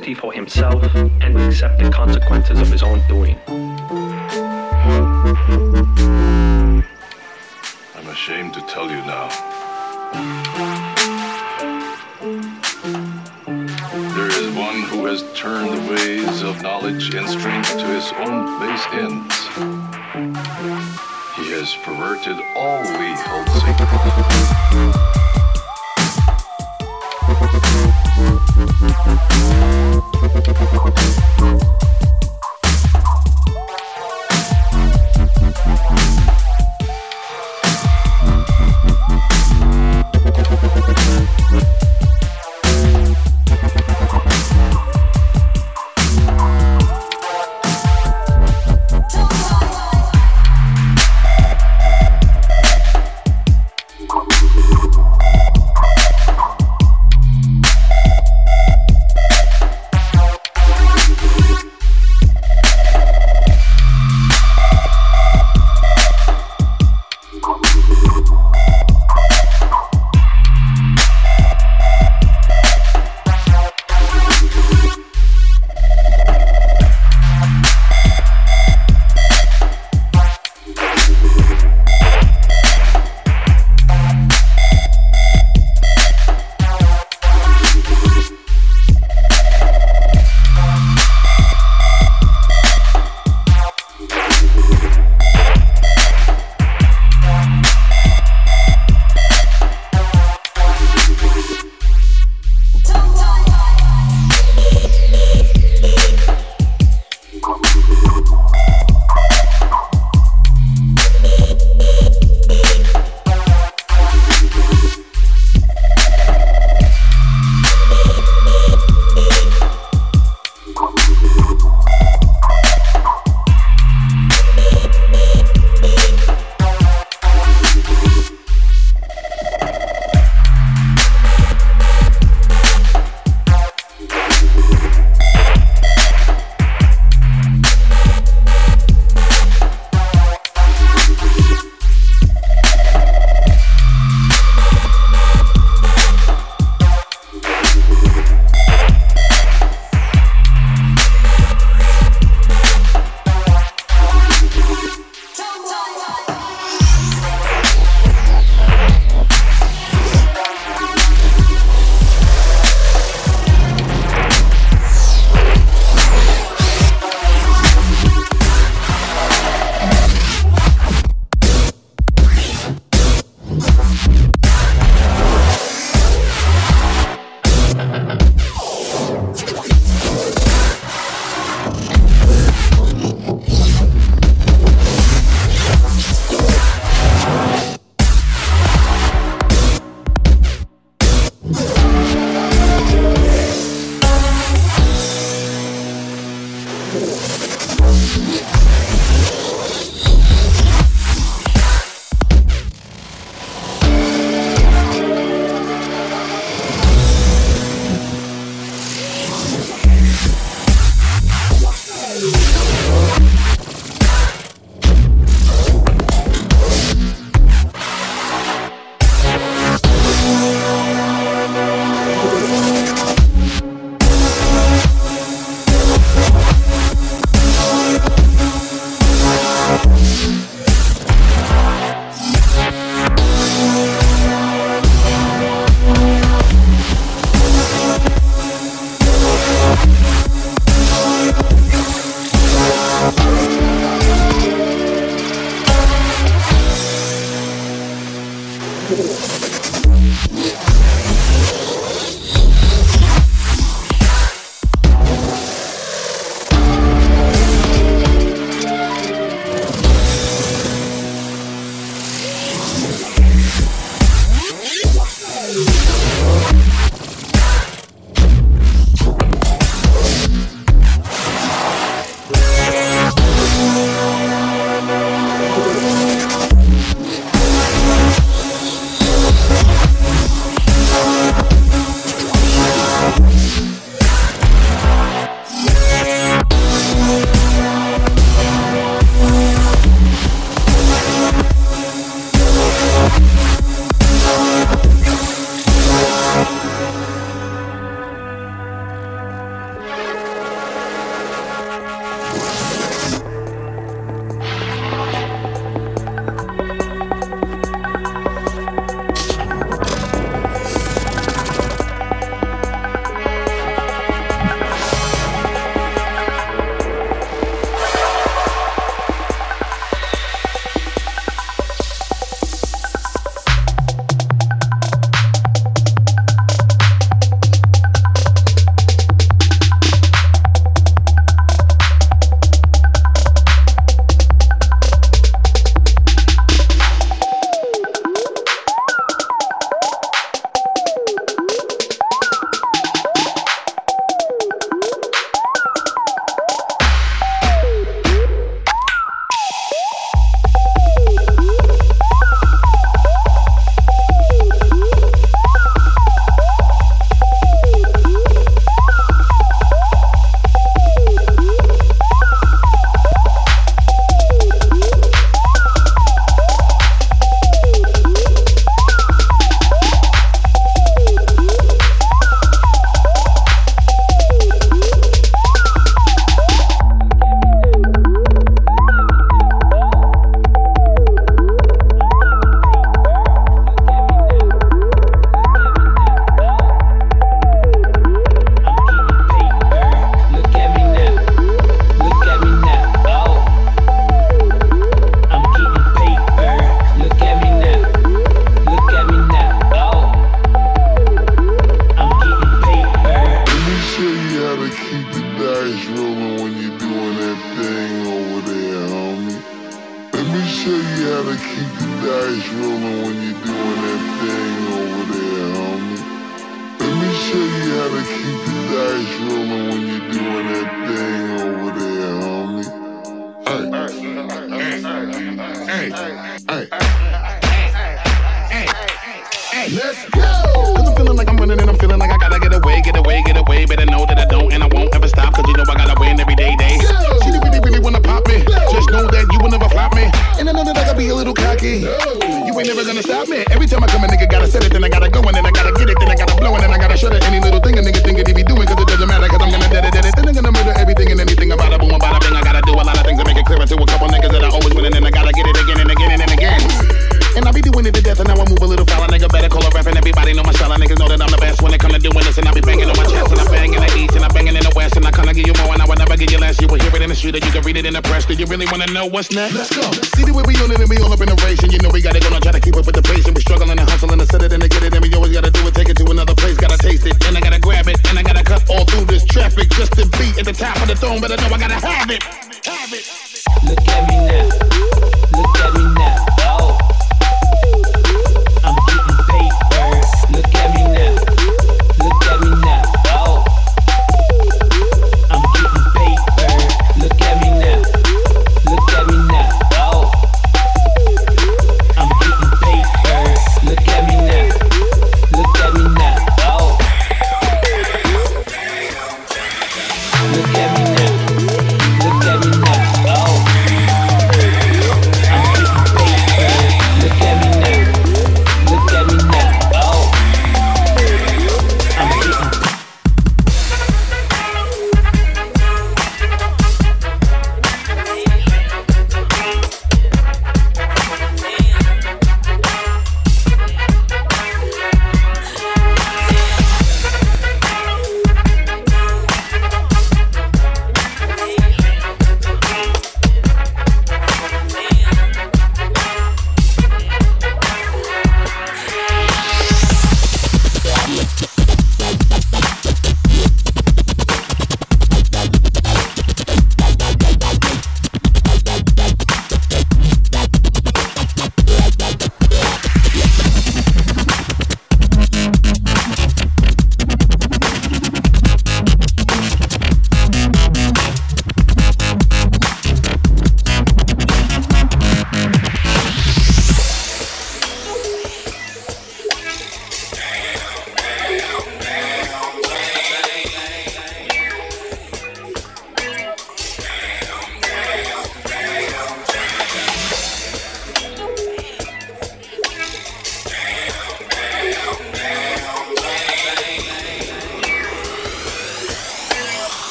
Responsibility 0.00 0.14
for 0.14 0.32
himself 0.32 0.82
and 1.20 1.38
accept 1.38 1.78
the 1.78 1.90
consequences 1.90 2.60
of 2.60 2.68
his 2.68 2.82
own 2.82 3.00
doing. 3.08 3.38
I'm 7.96 8.08
ashamed 8.08 8.54
to 8.54 8.60
tell 8.62 8.90
you 8.90 9.02
now. 9.06 9.28
There 14.14 14.28
is 14.28 14.54
one 14.56 14.82
who 14.82 15.06
has 15.06 15.22
turned 15.34 15.70
the 15.70 15.80
ways 15.92 16.42
of 16.42 16.62
knowledge 16.62 17.14
and 17.14 17.28
strength 17.28 17.76
to 17.78 17.86
his 17.86 18.12
own 18.18 18.58
base 18.60 18.86
ends. 18.92 19.48
He 21.36 21.50
has 21.52 21.76
perverted 21.84 22.38
all 22.56 22.82
we 22.82 23.14
hold 23.16 23.48
sacred. 27.68 27.99
Thank 28.16 28.42
you. 31.40 32.09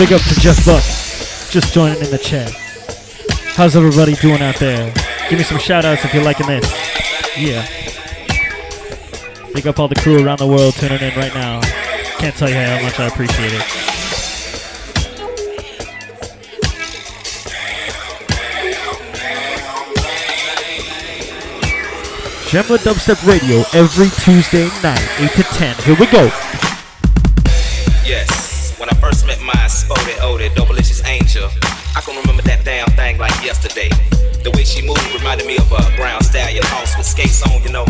Big 0.00 0.14
up 0.14 0.22
to 0.22 0.34
Jeff 0.40 0.64
Buck, 0.64 0.82
just 1.50 1.74
joining 1.74 2.02
in 2.02 2.10
the 2.10 2.16
chat. 2.16 2.50
How's 3.54 3.76
everybody 3.76 4.14
doing 4.14 4.40
out 4.40 4.56
there? 4.56 4.90
Give 5.28 5.38
me 5.38 5.44
some 5.44 5.58
shout 5.58 5.84
outs 5.84 6.02
if 6.06 6.14
you're 6.14 6.24
liking 6.24 6.46
this. 6.46 6.64
Yeah. 7.36 7.66
Big 9.52 9.66
up 9.66 9.78
all 9.78 9.88
the 9.88 9.96
crew 9.96 10.24
around 10.24 10.38
the 10.38 10.46
world 10.46 10.72
tuning 10.72 11.02
in 11.02 11.14
right 11.18 11.34
now. 11.34 11.60
Can't 12.16 12.34
tell 12.34 12.48
you 12.48 12.54
how 12.54 12.82
much 12.82 12.98
I 12.98 13.08
appreciate 13.08 13.52
it. 13.52 13.60
J'aime 22.48 22.70
le 22.70 22.78
Dubstep 22.78 23.22
Radio 23.26 23.64
every 23.74 24.08
Tuesday 24.24 24.70
night, 24.82 25.06
8 25.18 25.30
to 25.32 25.42
10. 25.42 25.76
Here 25.84 25.96
we 25.96 26.06
go 26.06 26.49
spotted, 29.68 30.16
oded, 30.22 30.54
double 30.54 30.76
angel. 31.06 31.48
I 31.96 32.00
can 32.00 32.16
remember 32.16 32.42
that 32.42 32.64
damn 32.64 32.88
thing 32.96 33.18
like 33.18 33.34
yesterday. 33.44 33.88
The 34.42 34.50
way 34.56 34.64
she 34.64 34.86
moved 34.86 35.02
reminded 35.14 35.46
me 35.46 35.56
of 35.56 35.70
a 35.72 35.82
brown 35.96 36.22
stallion 36.22 36.64
horse 36.66 36.96
with 36.96 37.06
skates 37.06 37.42
on, 37.42 37.62
you 37.62 37.72
know. 37.72 37.89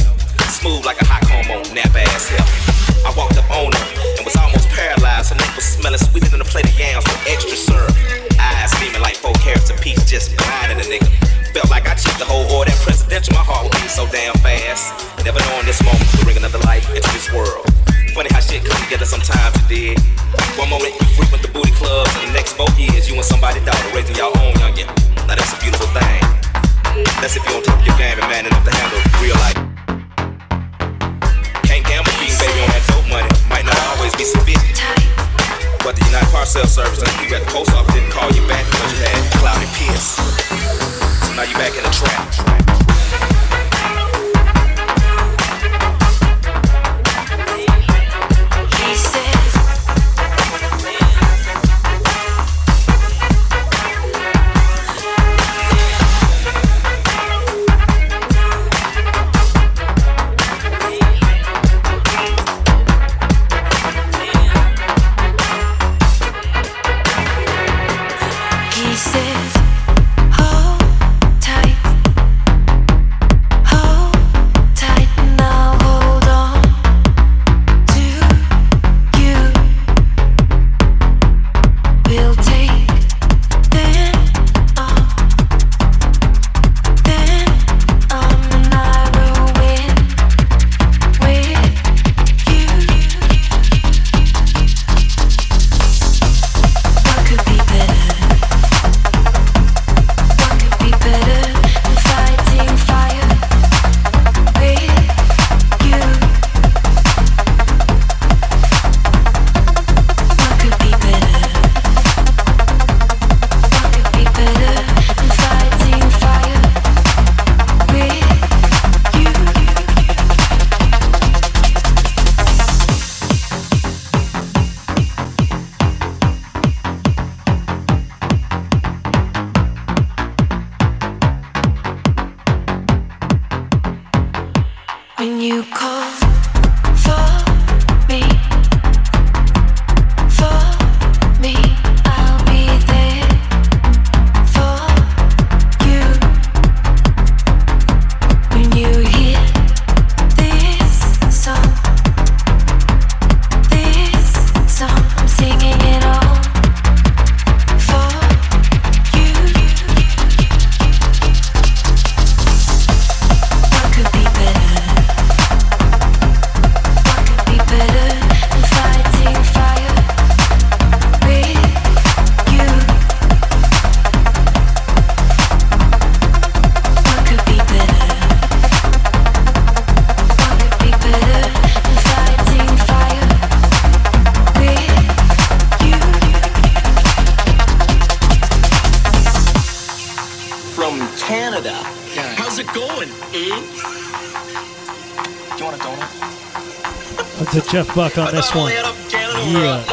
Jeff 197.70 197.94
Buck 197.94 198.18
on 198.18 198.34
this 198.34 198.52
one. 198.52 198.72
Yeah. 198.72 199.84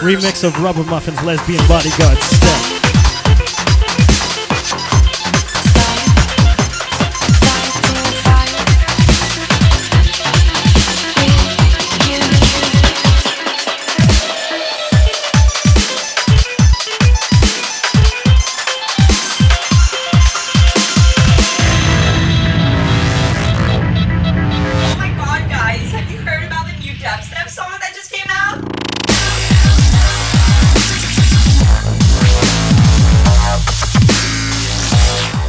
Remix 0.00 0.42
of 0.42 0.58
Rubber 0.62 0.84
Muffin's 0.84 1.22
Lesbian 1.22 1.60
Bodyguard 1.68 2.16
Step. 2.16 2.69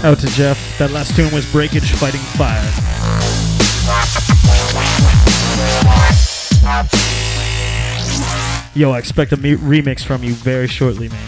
Out 0.03 0.18
to 0.19 0.28
Jeff. 0.30 0.57
That 0.80 0.90
last 0.90 1.15
tune 1.15 1.32
was 1.32 1.45
Breakage 1.52 1.91
Fighting 1.91 2.22
Fire. 2.36 2.57
Yo, 8.73 8.91
I 8.91 8.98
expect 8.99 9.32
a 9.32 9.38
me- 9.38 9.56
remix 9.57 10.03
from 10.03 10.23
you 10.23 10.34
very 10.34 10.68
shortly, 10.68 11.10
man. 11.10 11.19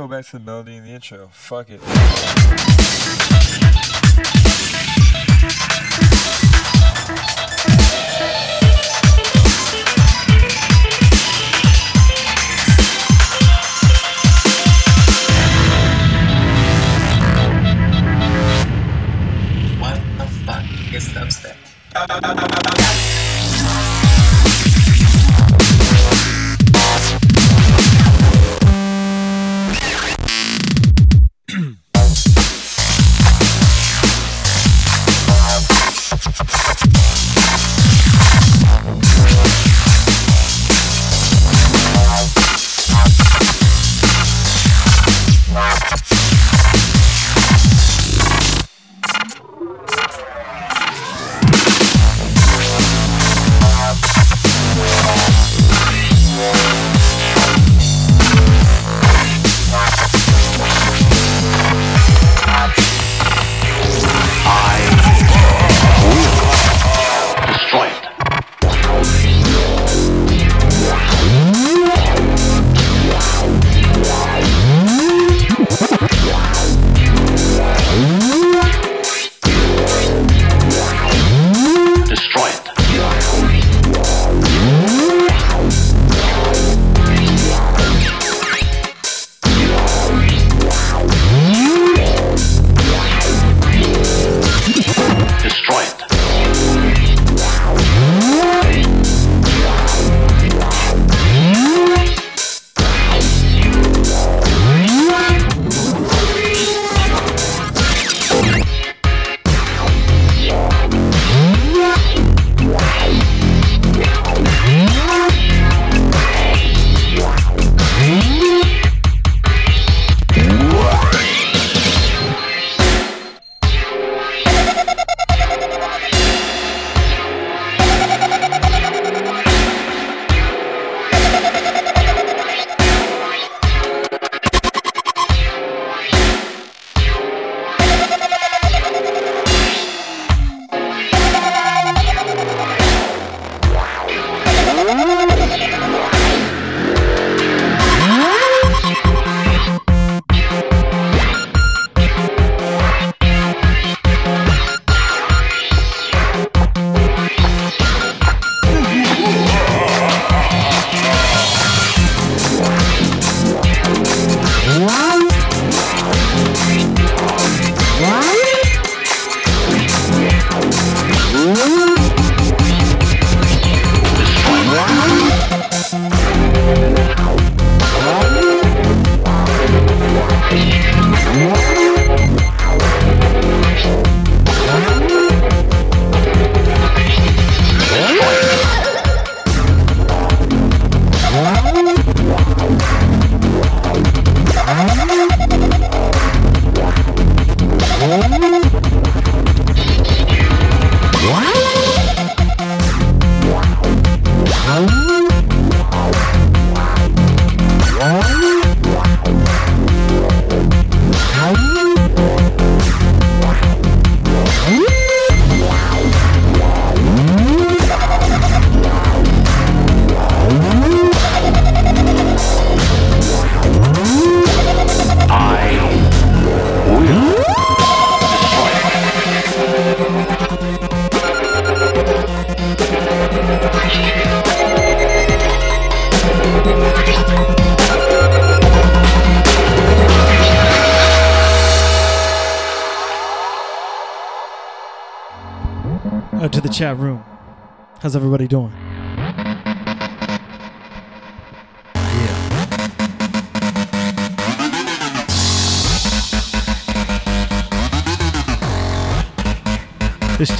Go 0.00 0.08
back 0.08 0.24
to 0.24 0.38
the 0.38 0.40
melody 0.40 0.76
in 0.76 0.84
the 0.84 0.90
intro. 0.90 1.28
Fuck 1.30 1.68
it. 1.68 2.89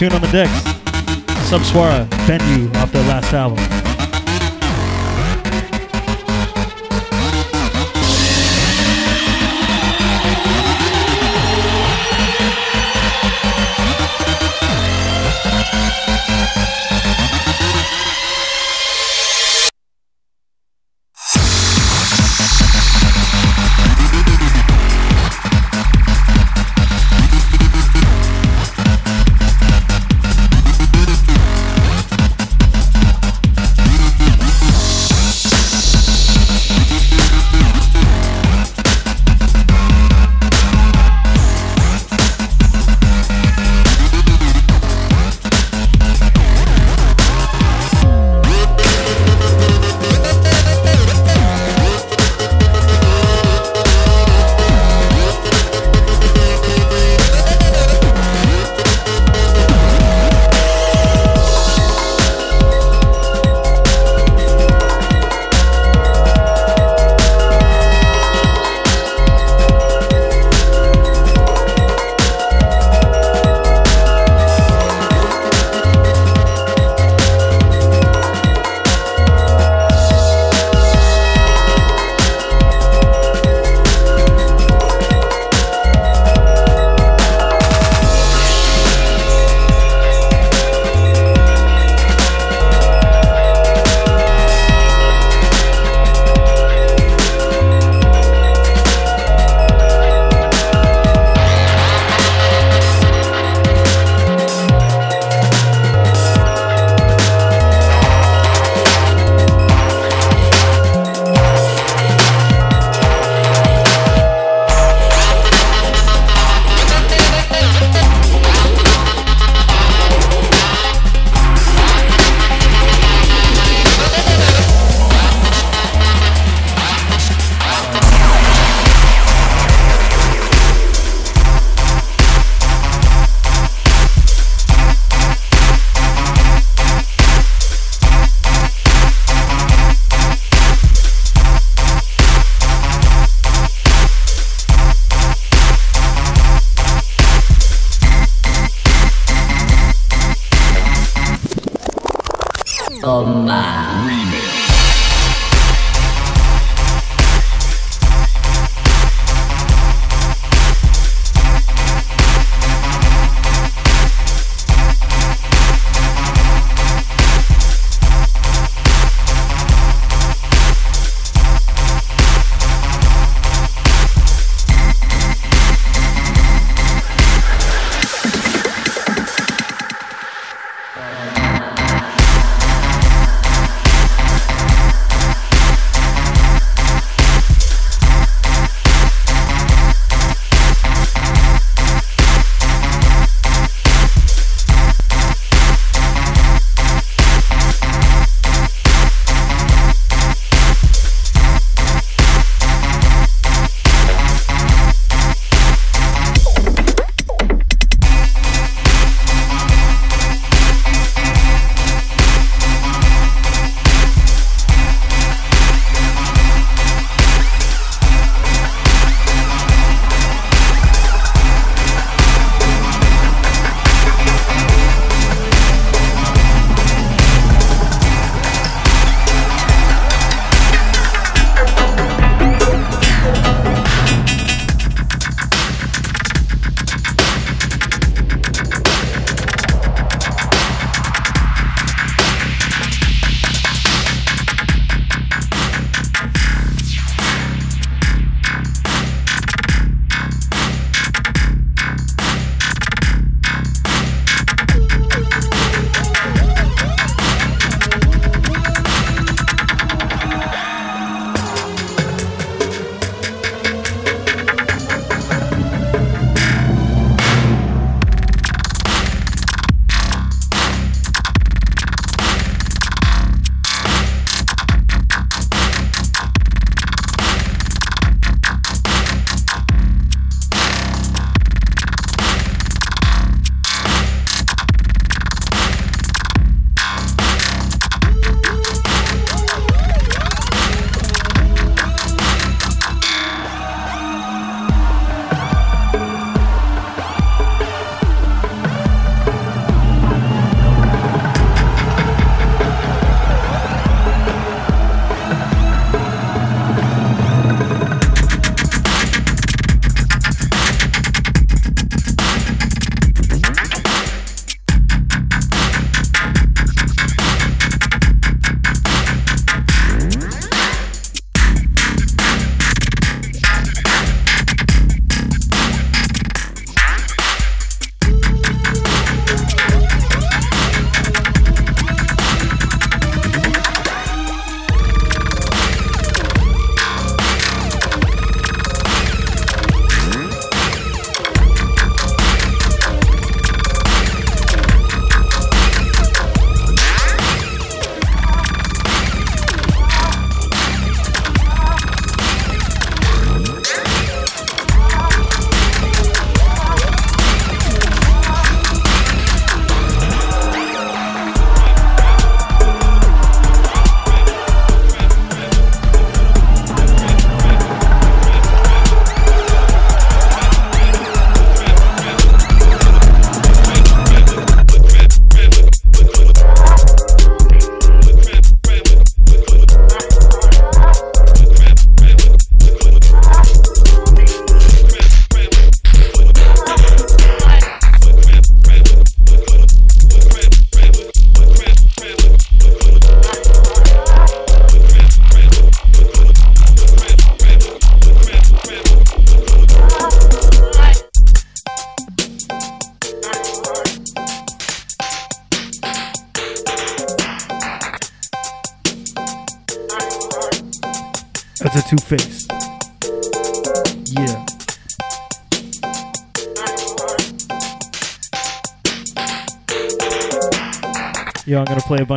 Tune 0.01 0.15
on 0.15 0.21
the 0.23 0.29
decks, 0.29 0.63
Subswara, 1.51 2.09
Bend 2.27 2.43
You 2.45 2.71
off 2.81 2.91
their 2.91 3.07
last 3.07 3.35
album. 3.35 3.90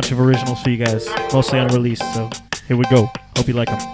Bunch 0.04 0.12
of 0.12 0.20
originals 0.20 0.62
for 0.62 0.68
you 0.68 0.76
guys, 0.76 1.08
mostly 1.32 1.58
unreleased. 1.58 2.02
So 2.12 2.28
here 2.68 2.76
we 2.76 2.84
go. 2.90 3.10
Hope 3.38 3.48
you 3.48 3.54
like 3.54 3.68
them. 3.68 3.93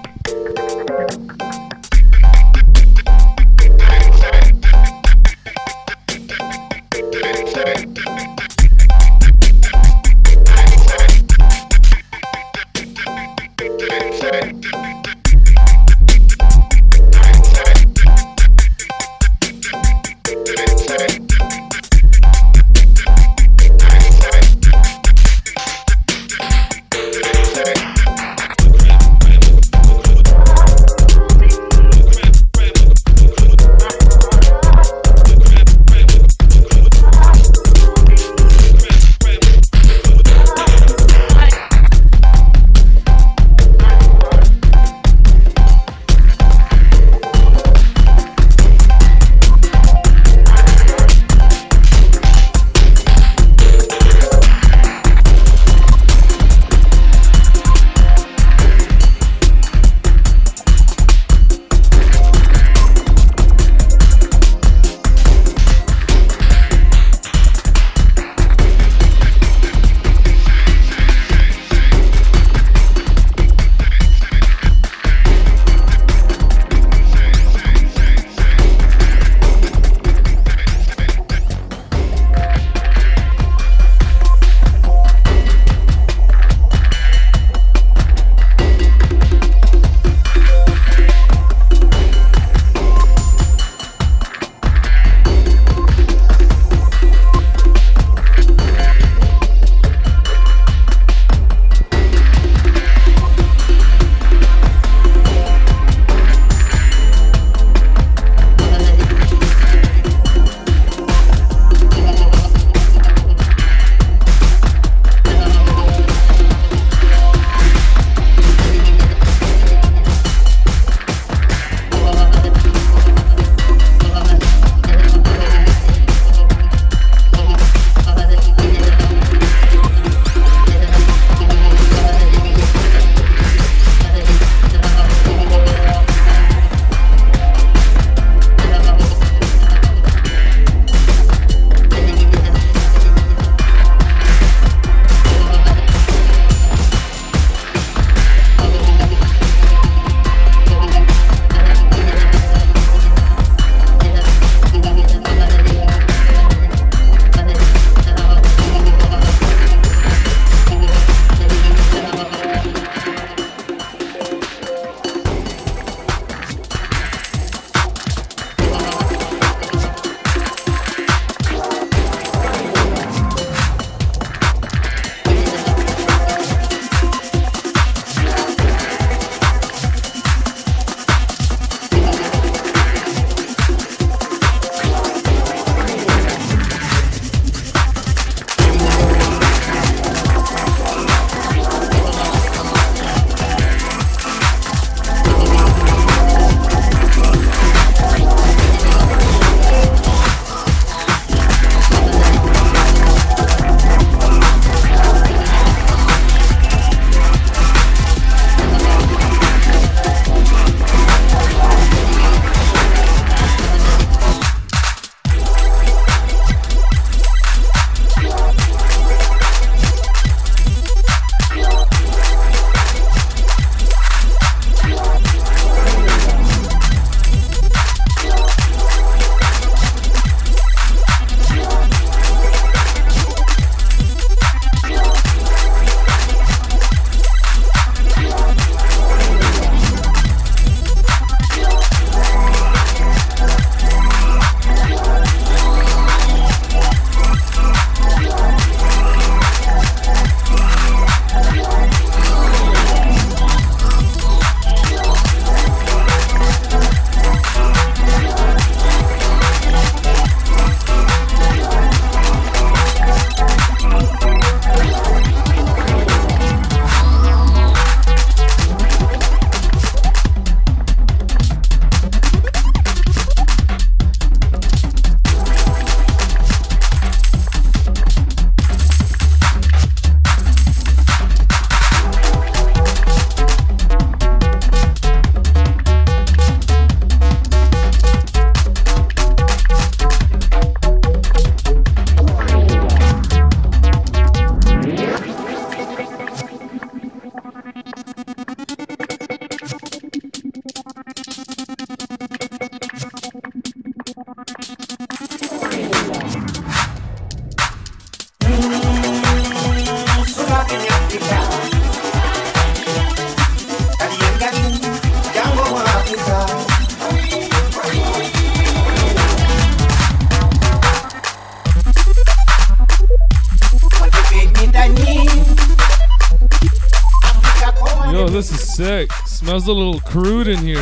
Sick. 328.81 329.13
Smells 329.27 329.67
a 329.67 329.73
little 329.75 330.01
crude 330.01 330.49
in 330.49 330.59
here. 330.59 330.77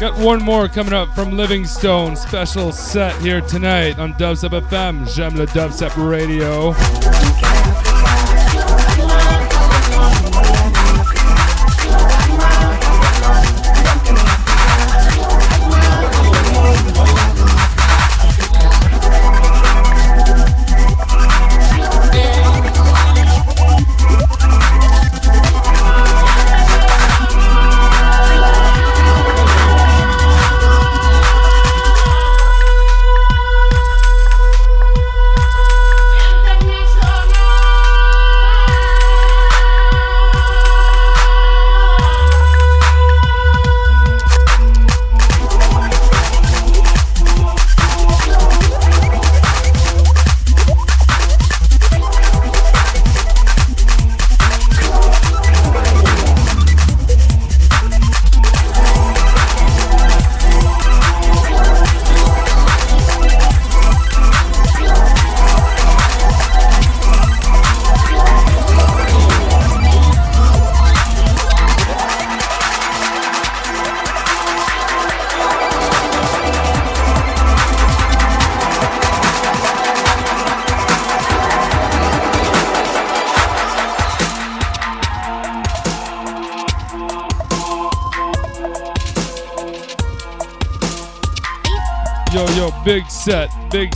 Got 0.00 0.18
one 0.18 0.42
more 0.42 0.66
coming 0.68 0.94
up 0.94 1.14
from 1.14 1.36
Livingstone. 1.36 2.16
Special 2.16 2.72
set 2.72 3.14
here 3.20 3.42
tonight 3.42 3.98
on 3.98 4.14
Dubstep 4.14 4.58
FM. 4.68 5.06
J'aime 5.14 5.36
le 5.36 5.46
Dubstep 5.46 5.94
Radio. 5.96 6.72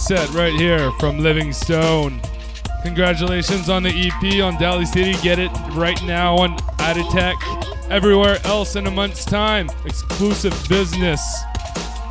Set 0.08 0.30
right 0.30 0.54
here 0.54 0.90
from 0.92 1.18
Livingstone. 1.18 2.18
Congratulations 2.82 3.68
on 3.68 3.82
the 3.82 3.90
EP 3.90 4.42
on 4.42 4.56
Daly 4.56 4.86
City. 4.86 5.12
Get 5.22 5.38
it 5.38 5.50
right 5.72 6.02
now 6.04 6.34
on 6.34 6.56
Addictech. 6.78 7.36
Everywhere 7.90 8.38
else 8.44 8.74
in 8.74 8.86
a 8.86 8.90
month's 8.90 9.26
time. 9.26 9.68
Exclusive 9.84 10.54
business. 10.66 11.20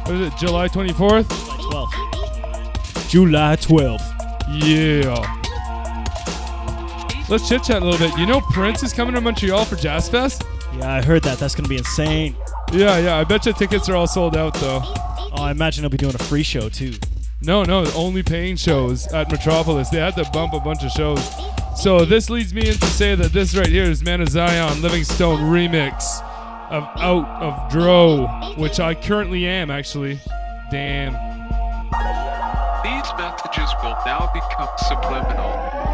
What 0.04 0.14
is 0.14 0.28
it, 0.28 0.38
July 0.38 0.68
24th? 0.68 1.28
July 1.28 1.88
12th. 1.90 3.10
July 3.10 3.56
12th. 3.56 4.04
Yeah. 4.62 5.24
Let's 7.30 7.50
chit 7.50 7.64
chat 7.64 7.82
a 7.82 7.86
little 7.86 7.98
bit. 8.08 8.16
You 8.20 8.28
know 8.28 8.42
Prince 8.42 8.84
is 8.84 8.94
coming 8.94 9.16
to 9.16 9.22
Montreal 9.22 9.66
for 9.66 9.76
Jazz 9.76 10.08
Fest? 10.08 10.44
Yeah, 10.78 10.94
I 10.94 11.02
heard 11.02 11.24
that. 11.24 11.40
That's 11.40 11.56
gonna 11.56 11.68
be 11.68 11.78
insane. 11.78 12.36
Yeah, 12.72 13.00
yeah. 13.00 13.18
I 13.18 13.24
bet 13.24 13.48
your 13.48 13.56
tickets 13.56 13.90
are 13.90 13.96
all 13.96 14.06
sold 14.06 14.38
out 14.38 14.54
though. 14.54 14.82
Oh, 14.84 15.42
I 15.42 15.50
imagine 15.50 15.82
he'll 15.82 15.90
be 15.90 15.98
doing 15.98 16.14
a 16.14 16.20
free 16.20 16.44
show 16.44 16.70
too. 16.70 16.94
No, 17.48 17.64
no, 17.64 17.90
only 17.96 18.24
paying 18.24 18.58
shows 18.58 19.08
at 19.14 19.32
Metropolis. 19.32 19.88
They 19.90 20.00
had 20.00 20.18
to 20.18 20.30
bump 20.32 20.52
a 20.52 20.60
bunch 20.60 20.84
of 20.84 20.92
shows. 20.92 21.26
So 21.82 22.04
this 22.04 22.30
leads 22.30 22.54
me 22.54 22.68
in 22.68 22.76
to 22.76 22.86
say 22.88 23.16
that 23.16 23.32
this 23.32 23.56
right 23.56 23.68
here 23.68 23.86
is 23.86 24.04
Man 24.04 24.20
of 24.20 24.28
Zion 24.28 24.82
Livingstone 24.82 25.40
remix 25.40 26.22
of 26.70 26.84
Out 26.98 27.42
of 27.42 27.72
Dro, 27.72 28.28
which 28.58 28.82
I 28.82 28.94
currently 28.96 29.48
am 29.48 29.72
actually. 29.72 30.20
Damn. 30.72 31.14
These 32.84 33.12
messages 33.18 33.74
will 33.82 33.96
now 34.06 34.30
become 34.34 34.70
subliminal. 34.86 35.87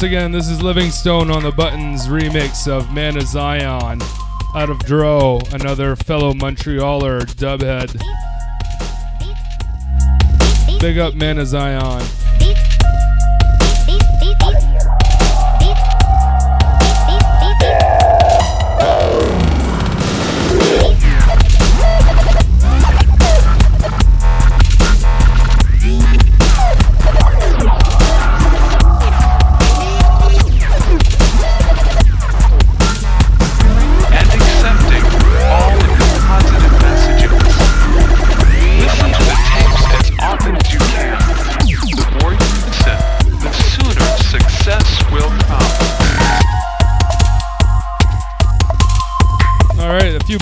Once 0.00 0.06
again, 0.06 0.32
this 0.32 0.48
is 0.48 0.62
Livingstone 0.62 1.30
on 1.30 1.42
the 1.42 1.50
Buttons 1.50 2.06
remix 2.08 2.66
of 2.66 2.90
Man 2.90 3.18
of 3.18 3.24
Zion 3.24 4.00
out 4.54 4.70
of 4.70 4.78
Dro, 4.78 5.40
another 5.52 5.94
fellow 5.94 6.32
Montrealer 6.32 7.26
dubhead. 7.34 8.00
Big 10.80 10.96
up 10.96 11.12
Man 11.12 11.36
of 11.36 11.48
Zion. 11.48 12.00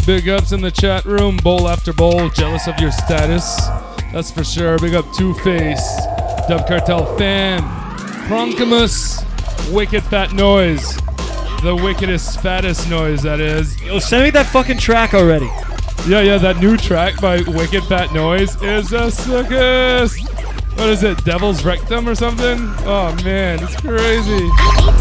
Big 0.08 0.26
ups 0.26 0.52
in 0.52 0.62
the 0.62 0.70
chat 0.70 1.04
room. 1.04 1.36
Bowl 1.36 1.68
after 1.68 1.92
bowl, 1.92 2.30
jealous 2.30 2.66
of 2.66 2.80
your 2.80 2.90
status. 2.90 3.66
That's 4.10 4.30
for 4.30 4.42
sure. 4.42 4.78
Big 4.78 4.94
up 4.94 5.04
Two 5.12 5.34
Face, 5.34 6.00
Dub 6.48 6.66
Cartel 6.66 7.04
fan. 7.18 7.60
Cronkimus 8.26 9.22
Wicked 9.70 10.02
Fat 10.04 10.32
Noise. 10.32 10.96
The 11.62 11.78
wickedest, 11.82 12.40
fattest 12.40 12.88
noise, 12.88 13.22
that 13.22 13.38
is. 13.38 13.78
Yo, 13.82 13.98
send 13.98 14.24
me 14.24 14.30
that 14.30 14.46
fucking 14.46 14.78
track 14.78 15.12
already. 15.12 15.50
Yeah, 16.06 16.22
yeah, 16.22 16.38
that 16.38 16.56
new 16.58 16.78
track 16.78 17.20
by 17.20 17.42
Wicked 17.42 17.84
Fat 17.84 18.14
Noise 18.14 18.62
is 18.62 18.88
the 18.88 19.10
sickest. 19.10 20.26
What 20.78 20.88
is 20.88 21.02
it, 21.02 21.22
Devil's 21.22 21.66
Rectum 21.66 22.08
or 22.08 22.14
something? 22.14 22.58
Oh 22.86 23.14
man, 23.22 23.62
it's 23.62 23.78
crazy. 23.78 24.97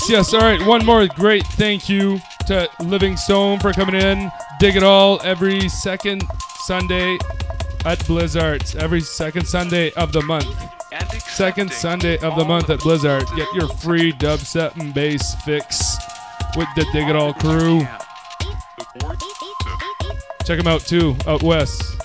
Yes, 0.00 0.08
yes. 0.08 0.34
All 0.34 0.40
right. 0.40 0.66
One 0.66 0.86
more 0.86 1.06
great 1.08 1.46
thank 1.46 1.86
you 1.90 2.20
to 2.46 2.70
Livingstone 2.80 3.58
for 3.58 3.70
coming 3.74 3.94
in. 3.94 4.32
Dig 4.58 4.76
it 4.76 4.82
all 4.82 5.20
every 5.22 5.68
second 5.68 6.24
Sunday 6.60 7.18
at 7.84 8.06
Blizzards. 8.06 8.74
Every 8.76 9.02
second 9.02 9.46
Sunday 9.46 9.92
of 9.92 10.12
the 10.12 10.22
month. 10.22 10.46
Second 11.28 11.70
Sunday 11.70 12.16
of 12.20 12.34
the 12.36 12.44
month 12.46 12.70
at 12.70 12.78
Blizzard. 12.78 13.24
Get 13.36 13.52
your 13.52 13.68
free 13.68 14.10
dubstep 14.12 14.74
and 14.76 14.94
bass 14.94 15.34
fix 15.44 15.98
with 16.56 16.68
the 16.76 16.86
Dig 16.94 17.08
It 17.08 17.16
All 17.16 17.34
crew. 17.34 17.86
Check 20.46 20.56
them 20.56 20.66
out 20.66 20.80
too, 20.80 21.14
out 21.26 21.42
west. 21.42 22.00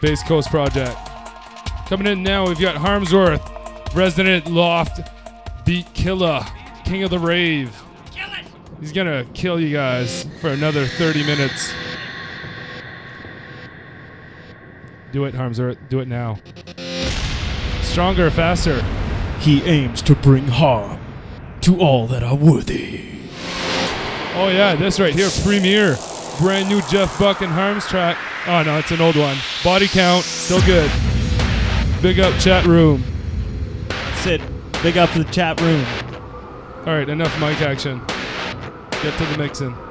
Bass 0.00 0.22
Coast 0.22 0.50
Project. 0.50 0.96
Coming 1.88 2.06
in 2.06 2.22
now, 2.22 2.46
we've 2.46 2.60
got 2.60 2.76
Harmsworth, 2.76 3.42
Resident 3.92 4.48
Loft, 4.48 5.00
Beat 5.64 5.92
Killer, 5.94 6.46
King 6.86 7.02
of 7.02 7.10
the 7.10 7.18
Rave. 7.18 7.82
He's 8.80 8.92
gonna 8.92 9.26
kill 9.34 9.58
you 9.58 9.72
guys 9.72 10.24
for 10.40 10.50
another 10.50 10.86
30 10.86 11.24
minutes. 11.24 11.72
Do 15.10 15.24
it, 15.24 15.34
Harmsworth. 15.34 15.78
Do 15.88 15.98
it 15.98 16.06
now. 16.06 16.38
Stronger, 17.82 18.30
faster. 18.30 18.82
He 19.40 19.62
aims 19.64 20.00
to 20.02 20.14
bring 20.14 20.46
harm 20.46 21.00
to 21.62 21.80
all 21.80 22.06
that 22.06 22.22
are 22.22 22.36
worthy. 22.36 23.18
Oh 24.34 24.48
yeah, 24.48 24.76
this 24.76 25.00
right 25.00 25.14
here, 25.14 25.30
Premiere. 25.42 25.96
Brand 26.38 26.68
new 26.68 26.82
Jeff 26.82 27.18
Buck 27.18 27.40
and 27.40 27.50
Harms 27.50 27.86
track. 27.86 28.16
Oh 28.46 28.62
no, 28.62 28.78
it's 28.78 28.92
an 28.92 29.00
old 29.00 29.16
one. 29.16 29.36
Body 29.64 29.88
count, 29.88 30.22
still 30.24 30.60
good. 30.64 30.90
Big 32.00 32.20
up 32.20 32.38
chat 32.38 32.64
room. 32.64 33.02
That's 33.88 34.26
it. 34.26 34.40
Big 34.84 34.96
up 34.98 35.10
to 35.10 35.24
the 35.24 35.32
chat 35.32 35.60
room. 35.60 35.84
All 36.86 36.94
right, 36.94 37.08
enough 37.08 37.34
mic 37.40 37.60
action. 37.62 37.98
Get 39.02 39.18
to 39.18 39.24
the 39.24 39.38
mixing. 39.38 39.85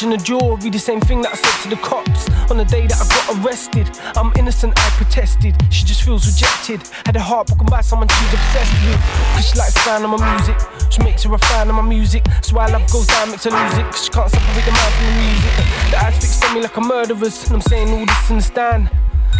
Punching 0.00 0.18
the 0.18 0.24
jaw 0.24 0.56
be 0.56 0.70
the 0.70 0.78
same 0.78 0.98
thing 0.98 1.20
that 1.20 1.32
I 1.32 1.36
said 1.36 1.62
to 1.64 1.68
the 1.68 1.82
cops 1.82 2.24
on 2.50 2.56
the 2.56 2.64
day 2.64 2.86
that 2.86 2.96
I 2.96 3.04
got 3.04 3.44
arrested. 3.44 3.86
I'm 4.16 4.32
innocent, 4.38 4.72
I 4.78 4.88
protested. 4.96 5.54
She 5.68 5.84
just 5.84 6.04
feels 6.04 6.24
rejected. 6.24 6.88
Had 7.04 7.16
a 7.16 7.20
heart 7.20 7.48
broken 7.48 7.66
by 7.66 7.82
someone 7.82 8.08
she's 8.08 8.32
obsessed 8.32 8.72
with. 8.80 8.96
Cause 9.36 9.50
she 9.50 9.58
likes 9.58 9.74
the 9.74 9.80
sound 9.80 10.04
of 10.06 10.18
my 10.18 10.36
music, 10.36 10.56
She 10.88 11.02
makes 11.02 11.24
her 11.24 11.34
a 11.34 11.38
fan 11.38 11.68
of 11.68 11.74
my 11.74 11.82
music. 11.82 12.24
So 12.40 12.56
why 12.56 12.68
love 12.68 12.90
goes 12.90 13.08
down, 13.08 13.30
makes 13.30 13.44
her 13.44 13.50
lose 13.50 13.76
it. 13.76 13.84
Cause 13.92 14.04
she 14.04 14.10
can't 14.10 14.30
separate 14.30 14.64
the 14.64 14.72
mind 14.72 14.94
from 14.96 15.04
the 15.04 15.16
music. 15.20 15.52
The 15.90 15.96
eyes 16.00 16.16
fixed 16.16 16.44
on 16.46 16.54
me 16.54 16.62
like 16.62 16.76
a 16.78 16.80
murderer's. 16.80 17.44
And 17.44 17.56
I'm 17.56 17.60
saying 17.60 17.92
all 17.92 18.06
this 18.06 18.30
in 18.30 18.36
the 18.36 18.42
stand. 18.42 18.90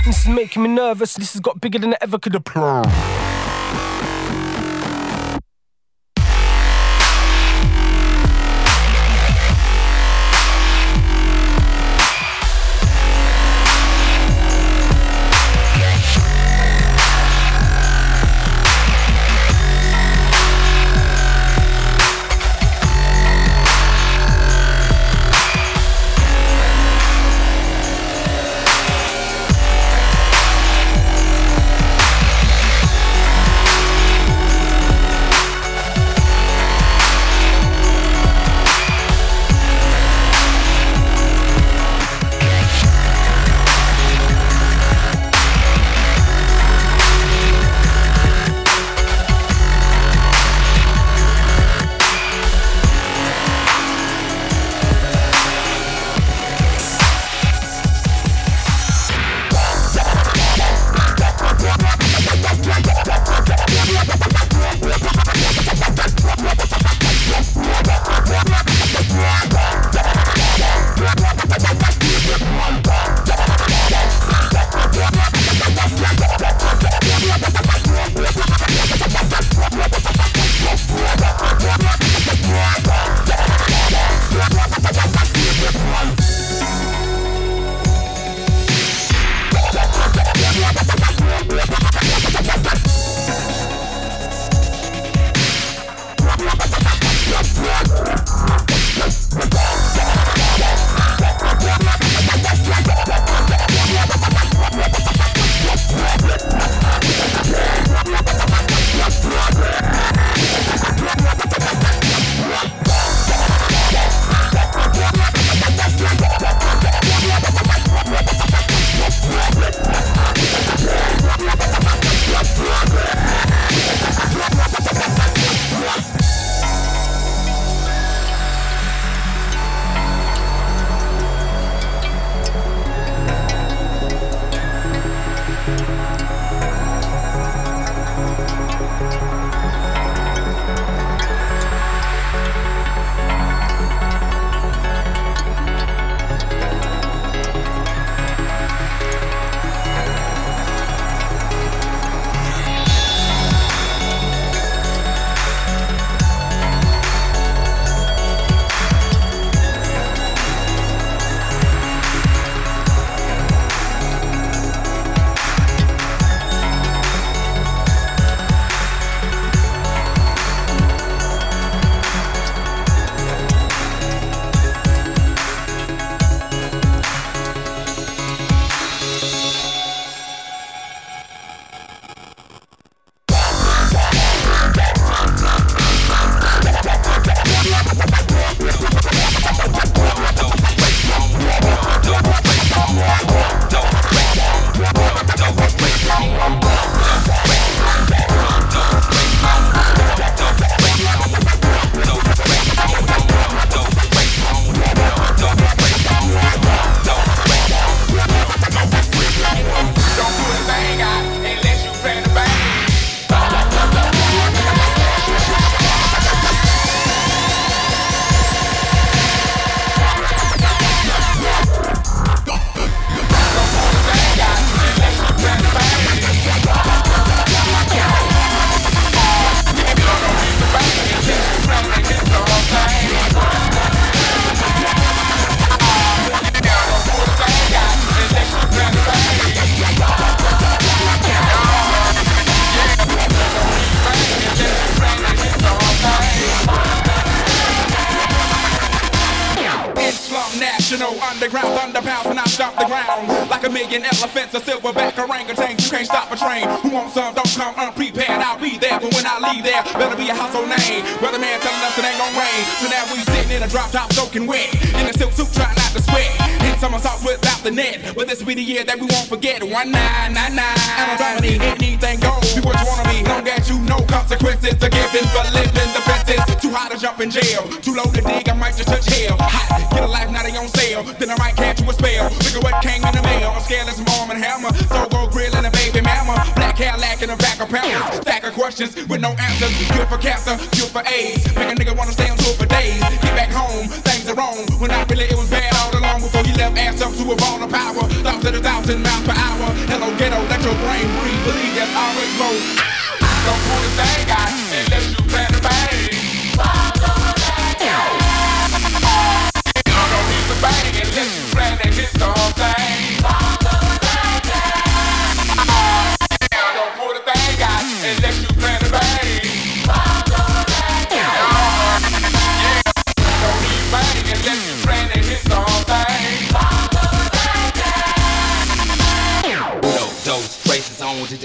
This 0.05 0.21
is 0.21 0.29
making 0.29 0.63
me 0.63 0.69
nervous. 0.69 1.15
This 1.15 1.33
has 1.33 1.41
got 1.41 1.59
bigger 1.63 1.79
than 1.79 1.95
I 1.95 1.99
ever 2.03 2.19
could 2.19 2.35
have 2.35 2.45
planned. 2.45 2.93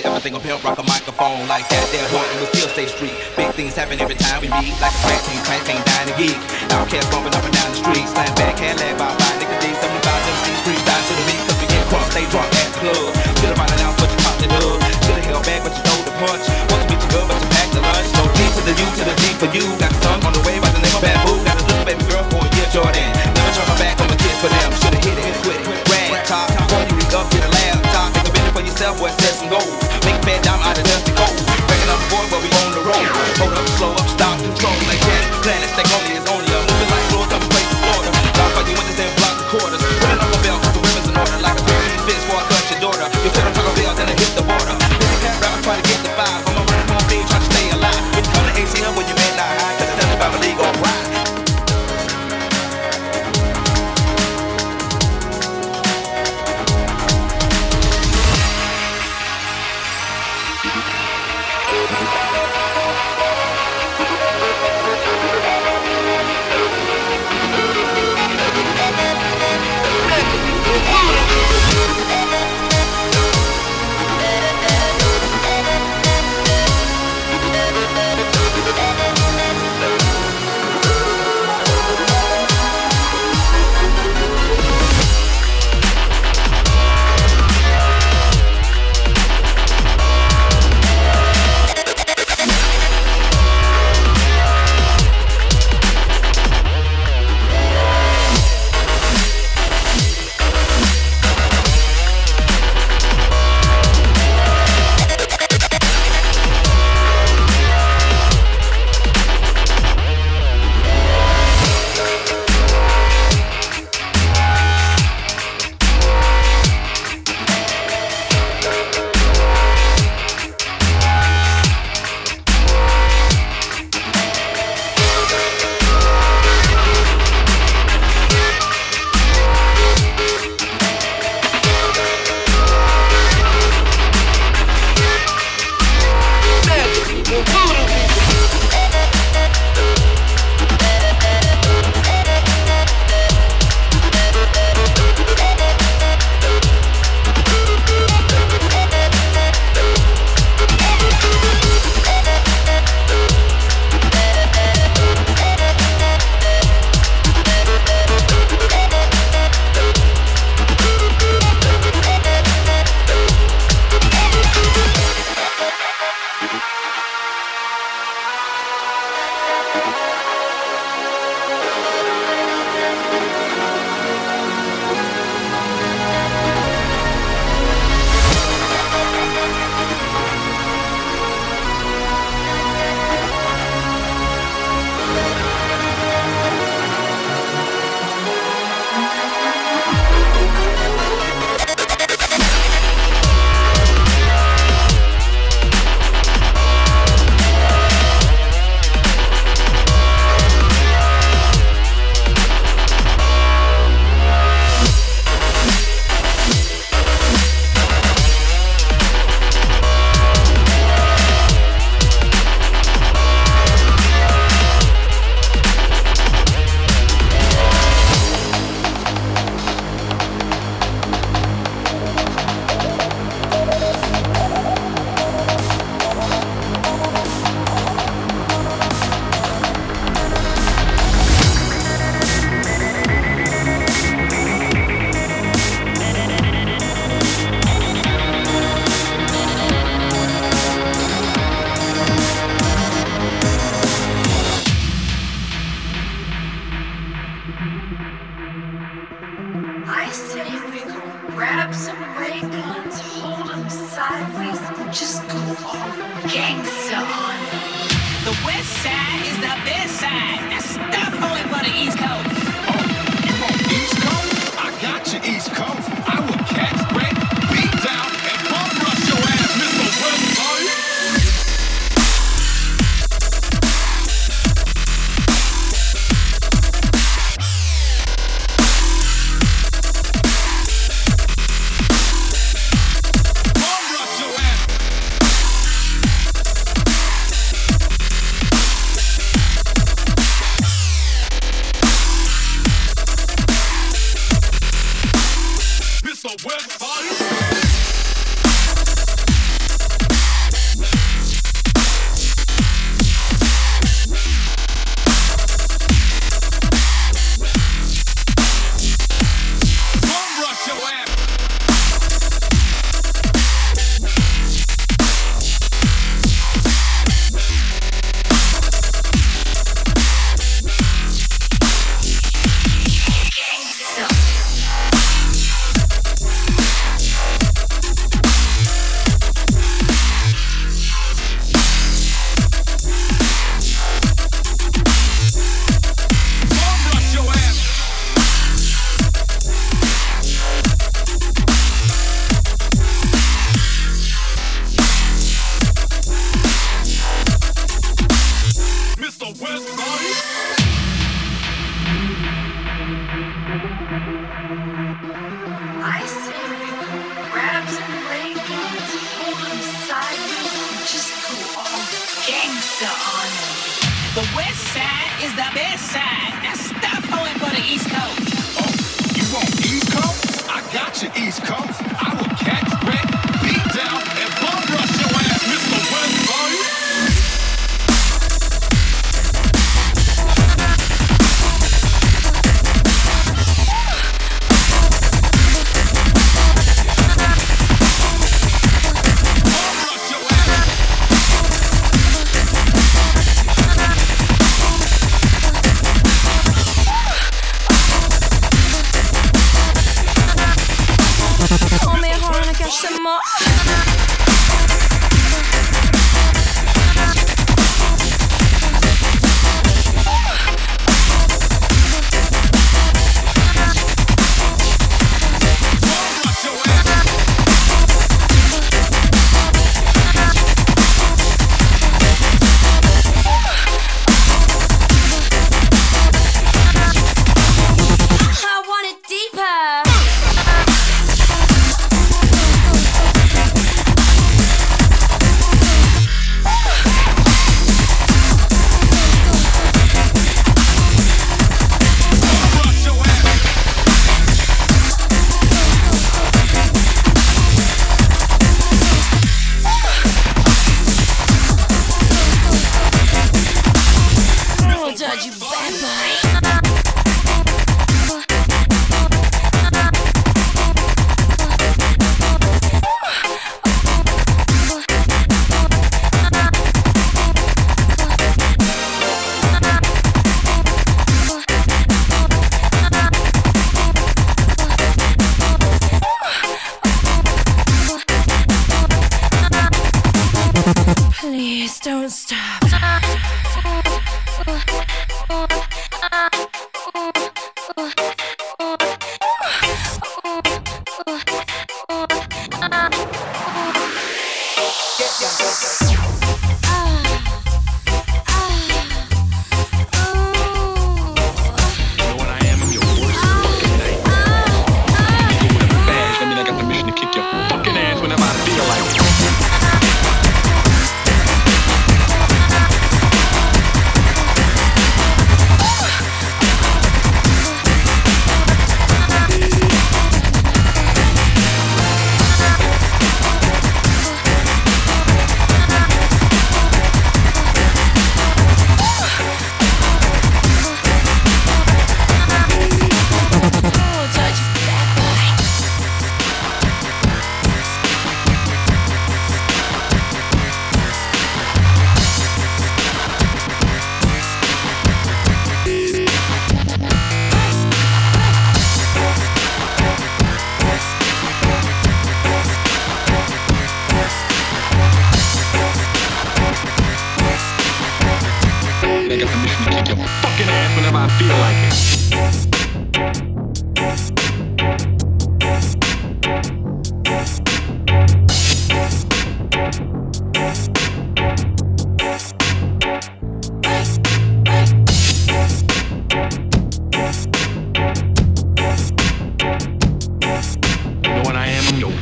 Braces 0.06 0.12
on, 0.12 0.12
ever 0.12 0.20
think 0.20 0.36
pimp 0.44 0.64
rock 0.64 0.78
a 0.78 0.84
microphone 0.84 1.48
like 1.48 1.68
that? 1.70 1.86
There 1.90 2.06
haunting 2.14 2.40
with 2.42 2.52
still 2.54 2.70
stay 2.70 2.86
street. 2.86 3.16
Big 3.36 3.50
things 3.58 3.74
happen 3.76 3.98
every 4.00 4.16
time 4.16 4.42
we 4.42 4.50
meet, 4.62 4.78
like 4.82 4.94
a 4.94 5.02
crack 5.02 5.22
team, 5.26 5.42
crank 5.46 5.64
team, 5.66 5.82
dying 5.82 6.10
to 6.10 6.16
geek. 6.18 6.38
Outcast 6.74 7.10
bumping 7.10 7.34
up 7.34 7.44
and 7.46 7.54
down 7.54 7.70
the 7.74 7.80
street, 7.82 8.06
slam 8.06 8.30
back, 8.38 8.58
hand 8.60 8.78
lag 8.80 8.98
by 8.98 9.10
five, 9.10 9.38
nigga 9.42 9.58
D, 9.62 9.66
75 9.74 9.82
MCs, 9.82 10.58
street 10.62 10.82
down 10.86 11.02
to 11.02 11.14
the 11.16 11.26
beat, 11.26 11.42
cause 11.46 11.58
we 11.62 11.66
get 11.70 11.84
crunk, 11.90 12.08
stay 12.14 12.26
drunk 12.30 12.50
at 12.54 12.68
the 12.70 12.80
club. 12.86 13.10
Should've 13.42 13.58
found 13.58 13.82
out 13.82 13.94
but 13.98 14.10
you 14.10 14.20
popped 14.22 14.44
it 14.46 14.54
up. 14.54 14.78
Should've 15.06 15.26
held 15.26 15.44
back, 15.46 15.62
but 15.66 15.74
you 15.74 15.82
throw 15.82 16.00
the 16.06 16.14
punch. 16.22 16.46
Want 16.70 16.82
to 16.82 16.88
beat 16.90 17.02
you 17.02 17.10
good, 17.10 17.26
but 17.26 17.38
you 17.42 17.50
packed 17.50 17.74
the 17.74 17.82
lunch. 17.82 18.10
No 18.14 18.24
D 18.36 18.40
to 18.46 18.62
the 18.66 18.74
U 18.78 18.88
to 19.00 19.04
the 19.10 19.16
G 19.22 19.24
for 19.42 19.50
you. 19.54 19.66
Got 19.82 19.92
the 19.94 20.00
tongue 20.06 20.24
on 20.26 20.34
the 20.34 20.44
way 20.46 20.58
by 20.62 20.70
the 20.70 20.82
name 20.82 20.96
of 20.96 21.02
Bamboo. 21.02 21.42
Got 21.46 21.58
a 21.58 21.64
little 21.66 21.86
baby 21.86 22.04
girl 22.10 22.26
for 22.30 22.42
a 22.46 22.50
year, 22.54 22.70
Jordan. 22.74 23.10
Never 23.34 23.52
turn 23.54 23.68
my 23.70 23.78
back 23.82 23.98
on 24.02 24.10
the 24.10 24.18
kids 24.18 24.38
for 24.42 24.50
them. 24.50 24.70
Should've 24.82 25.02
hit 25.02 25.18
it, 25.18 25.36
quit 25.46 25.60
it. 25.62 25.90
Rag 25.90 26.26
top, 26.26 26.50
before 26.50 26.84
you 26.90 26.94
reach 26.98 27.14
up 27.14 27.26
to 27.30 27.38
the 27.42 27.50
laptop. 27.50 28.15
For 28.56 28.64
yourself, 28.64 28.96
boy, 29.04 29.12
set 29.20 29.36
some 29.36 29.52
goals. 29.52 29.68
Make 30.08 30.16
a 30.16 30.24
bad 30.24 30.40
dime 30.40 30.64
out 30.64 30.80
of 30.80 30.88
dusty 30.88 31.12
gold. 31.12 31.36
Breaking 31.68 31.92
up 31.92 32.00
board, 32.08 32.24
but 32.32 32.40
we 32.40 32.48
on 32.64 32.72
the 32.72 32.88
road. 32.88 33.04
Hold 33.36 33.52
up, 33.52 33.68
slow 33.76 33.92
up, 33.92 34.08
stop, 34.08 34.40
control. 34.40 34.72
Like 34.88 35.04
that, 35.04 35.24
planet 35.44 35.68
stack 35.76 35.92
only 35.92 36.16
is 36.16 36.24
only 36.24 36.48
up. 36.56 36.64
Moving 36.64 36.88
like 36.88 37.06
floors, 37.12 37.32
up 37.36 37.44
place 37.52 37.68
to 37.68 37.76
Florida. 37.84 38.16
Drop 38.32 38.56
by 38.56 38.64
you 38.64 38.80
windows, 38.80 38.96
then 38.96 39.12
block 39.20 39.36
the 39.44 39.48
quarters. 39.52 39.84
Putting 39.84 40.24
up 40.24 40.32
a 40.32 40.40
belt, 40.40 40.60
cause 40.64 40.72
the 40.72 40.84
women's 40.88 41.04
in 41.04 41.16
order. 41.20 41.36
Like 41.44 41.60
a 41.60 41.64
pair 41.68 41.84
of 41.84 42.04
fits 42.08 42.24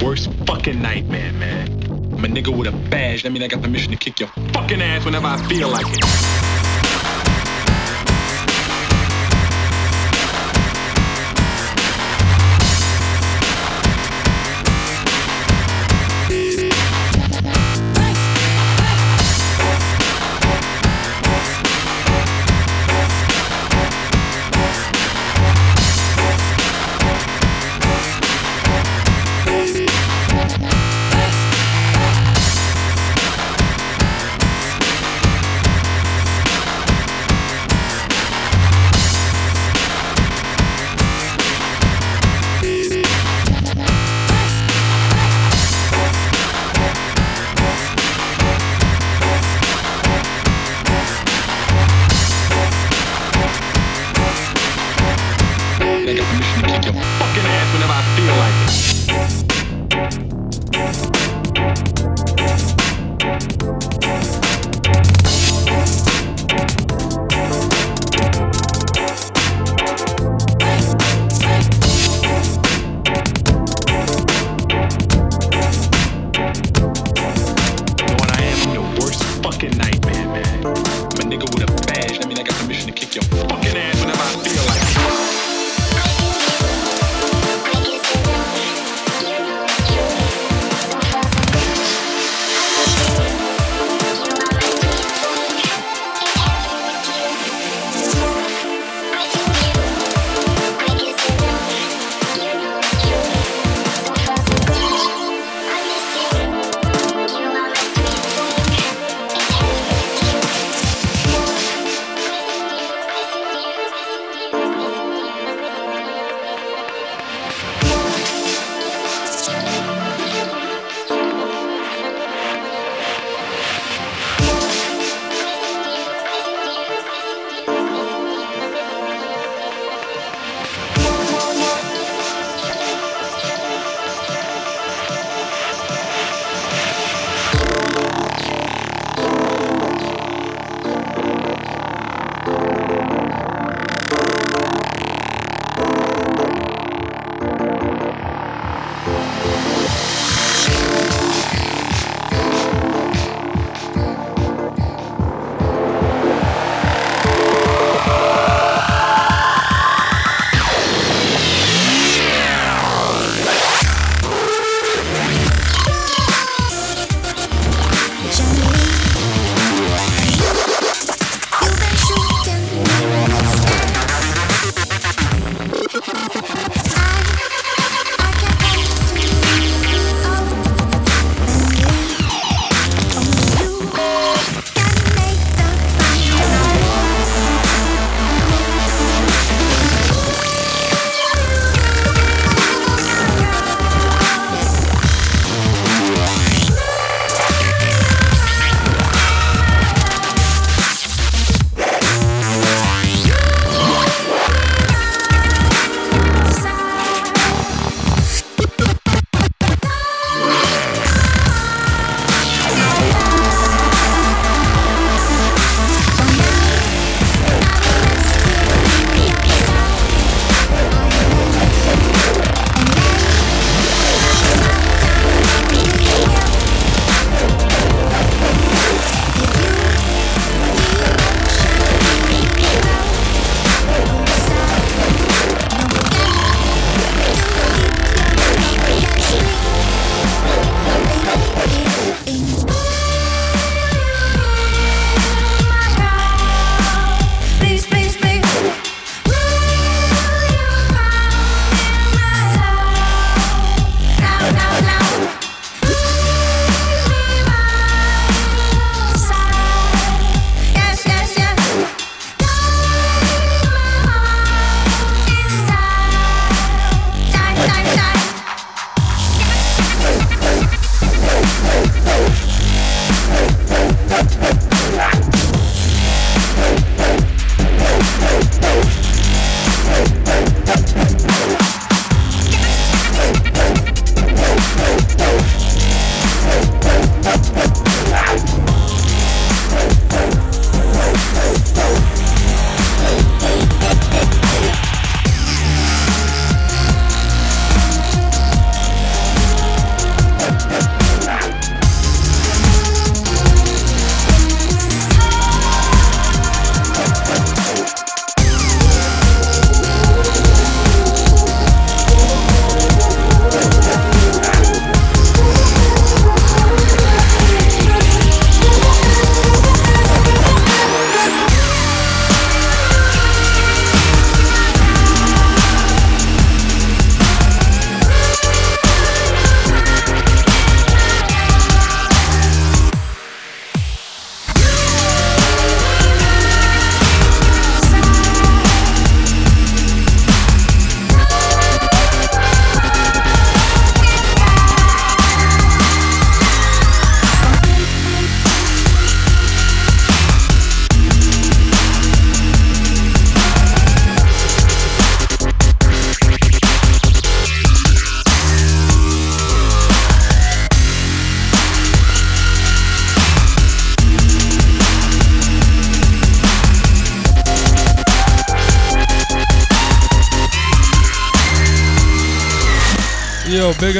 worst 0.02 0.32
fucking 0.46 0.82
nightmare, 0.82 1.34
man. 1.34 1.68
I'm 2.14 2.26
a 2.26 2.28
nigga 2.28 2.56
with 2.56 2.68
a 2.68 2.90
badge. 2.90 3.24
That 3.24 3.32
mean 3.32 3.44
I 3.44 3.48
got 3.48 3.62
permission 3.62 3.92
to 3.92 3.98
kick 3.98 4.20
your 4.20 4.30
fucking 4.54 4.82
ass 4.82 5.06
whenever 5.06 5.28
I 5.28 5.38
feel 5.48 5.70
like 5.70 5.86
it. 5.90 6.53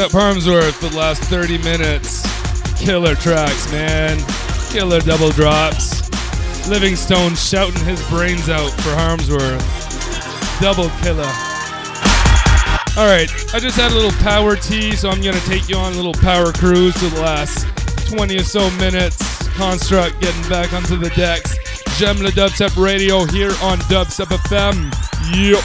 Up 0.04 0.12
Harmsworth 0.12 0.76
for 0.76 0.90
the 0.90 0.98
last 0.98 1.24
30 1.24 1.60
minutes. 1.60 2.24
Killer 2.78 3.16
tracks, 3.16 3.72
man. 3.72 4.20
Killer 4.70 5.00
double 5.00 5.30
drops. 5.32 6.10
Livingstone 6.68 7.36
shouting 7.36 7.82
his 7.86 8.06
brains 8.10 8.50
out 8.50 8.70
for 8.82 8.90
Harmsworth. 8.96 9.64
Double 10.60 10.90
killer. 11.00 11.24
Alright, 12.98 13.32
I 13.56 13.60
just 13.62 13.78
had 13.78 13.94
a 13.94 13.96
little 13.96 14.12
power 14.20 14.58
tea, 14.58 14.92
so 14.92 15.10
I'm 15.10 15.22
gonna 15.22 15.40
take 15.42 15.70
you 15.70 15.78
on 15.78 15.94
a 15.94 15.96
little 15.96 16.14
power 16.16 16.52
cruise 16.52 16.98
for 16.98 17.16
the 17.16 17.22
last 17.22 17.66
20 18.10 18.36
or 18.36 18.44
so 18.44 18.70
minutes. 18.72 19.48
Construct 19.56 20.20
getting 20.20 20.50
back 20.50 20.74
onto 20.74 20.98
the 20.98 21.12
decks. 21.12 21.58
J'aime 21.98 22.22
le 22.22 22.32
Dubstep 22.32 22.76
Radio 22.76 23.24
here 23.24 23.52
on 23.62 23.78
Dubstep 23.88 24.36
FM. 24.50 24.92
Yup. 25.34 25.64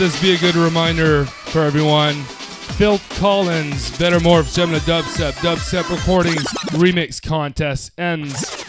This 0.00 0.22
be 0.22 0.32
a 0.32 0.38
good 0.38 0.54
reminder 0.54 1.26
for 1.26 1.60
everyone. 1.60 2.14
Filth 2.14 3.06
Collins, 3.18 3.98
Better 3.98 4.18
Morph, 4.18 4.54
J'aime 4.54 4.72
le 4.72 4.78
Dubstep, 4.78 5.32
Dubstep 5.42 5.90
Recordings 5.90 6.42
Remix 6.70 7.20
Contest 7.20 7.92
ends 7.98 8.64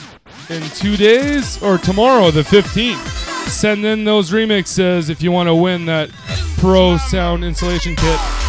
in 0.50 0.62
two 0.72 0.98
days 0.98 1.64
or 1.64 1.78
tomorrow, 1.78 2.32
the 2.32 2.42
15th. 2.42 3.48
Send 3.48 3.86
in 3.86 4.04
those 4.04 4.32
remixes 4.32 5.10
if 5.10 5.24
you 5.24 5.32
want 5.32 5.48
to 5.48 5.56
win 5.56 5.86
that 5.86 6.10
Pro 6.58 6.98
Sound 6.98 7.46
Installation 7.46 7.96
Kit. 7.96 8.41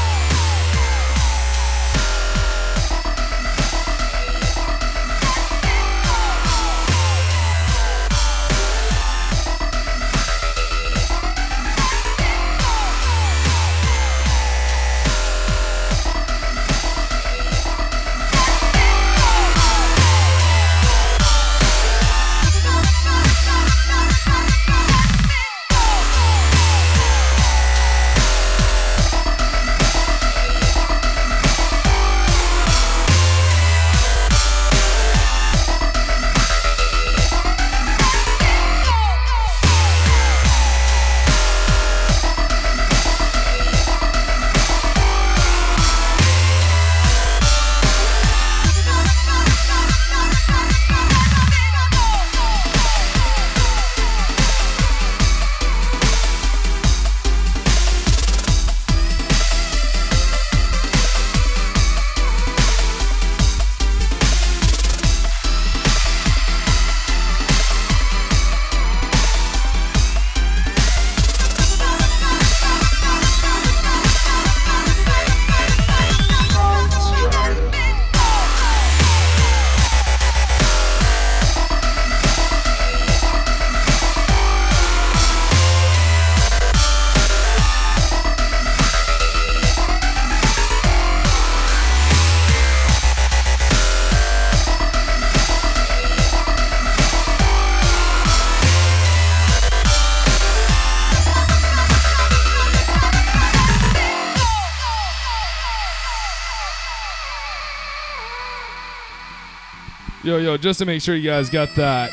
Just 110.63 110.79
to 110.79 110.87
make 110.87 111.03
sure 111.03 111.17
you 111.17 111.29
guys 111.29 111.51
got 111.51 111.75
that. 111.75 112.11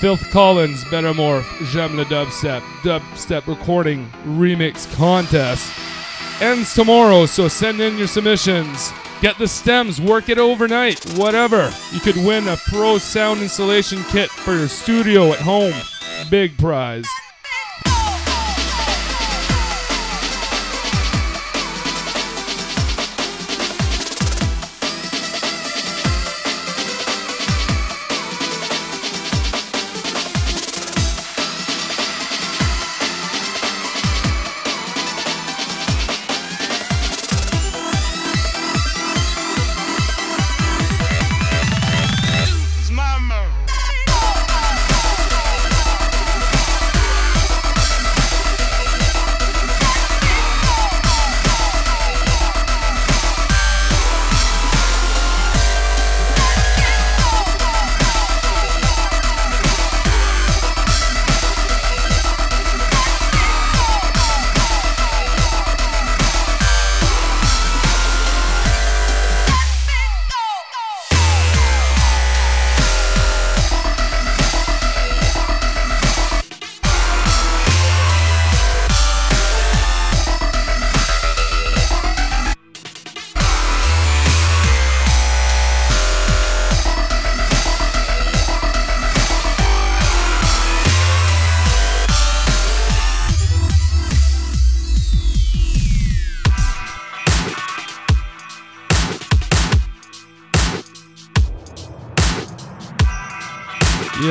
Filth 0.00 0.30
Collins, 0.30 0.84
Better 0.84 1.12
Morph, 1.12 1.44
J'aime 1.66 1.96
le 1.96 2.04
Dubstep, 2.06 2.62
Dubstep 2.82 3.46
Recording 3.46 4.08
Remix 4.24 4.90
Contest. 4.94 5.70
Ends 6.40 6.72
tomorrow, 6.72 7.26
so 7.26 7.48
send 7.48 7.80
in 7.80 7.98
your 7.98 8.06
submissions. 8.06 8.92
Get 9.20 9.36
the 9.36 9.46
stems, 9.46 10.00
work 10.00 10.30
it 10.30 10.38
overnight, 10.38 11.04
whatever. 11.18 11.70
You 11.92 12.00
could 12.00 12.16
win 12.16 12.48
a 12.48 12.56
pro 12.56 12.96
sound 12.96 13.42
installation 13.42 14.02
kit 14.04 14.30
for 14.30 14.54
your 14.54 14.68
studio 14.68 15.32
at 15.32 15.40
home. 15.40 15.74
Big 16.30 16.56
prize. 16.56 17.04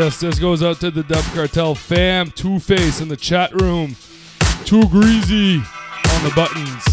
yes, 0.09 0.19
this 0.21 0.39
goes 0.39 0.63
out 0.63 0.79
to 0.79 0.89
the 0.89 1.03
Dub 1.03 1.23
Cartel 1.35 1.75
fam. 1.75 2.31
Two 2.31 2.57
Face 2.59 2.99
in 2.99 3.09
the 3.09 3.15
chat 3.15 3.53
room. 3.61 3.95
Too 4.65 4.81
Greasy 4.89 5.57
on 5.57 6.23
the 6.23 6.31
buttons. 6.35 6.83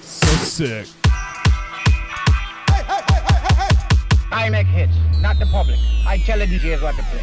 So 0.00 0.26
sick. 0.36 0.86
I 4.32 4.48
make 4.50 4.66
hits, 4.68 4.94
not 5.20 5.38
the 5.38 5.46
public. 5.46 5.78
I 6.06 6.16
tell 6.24 6.38
the 6.38 6.46
DJs 6.46 6.82
what 6.82 6.96
to 6.96 7.02
play. 7.02 7.22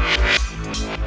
We'll 0.73 1.01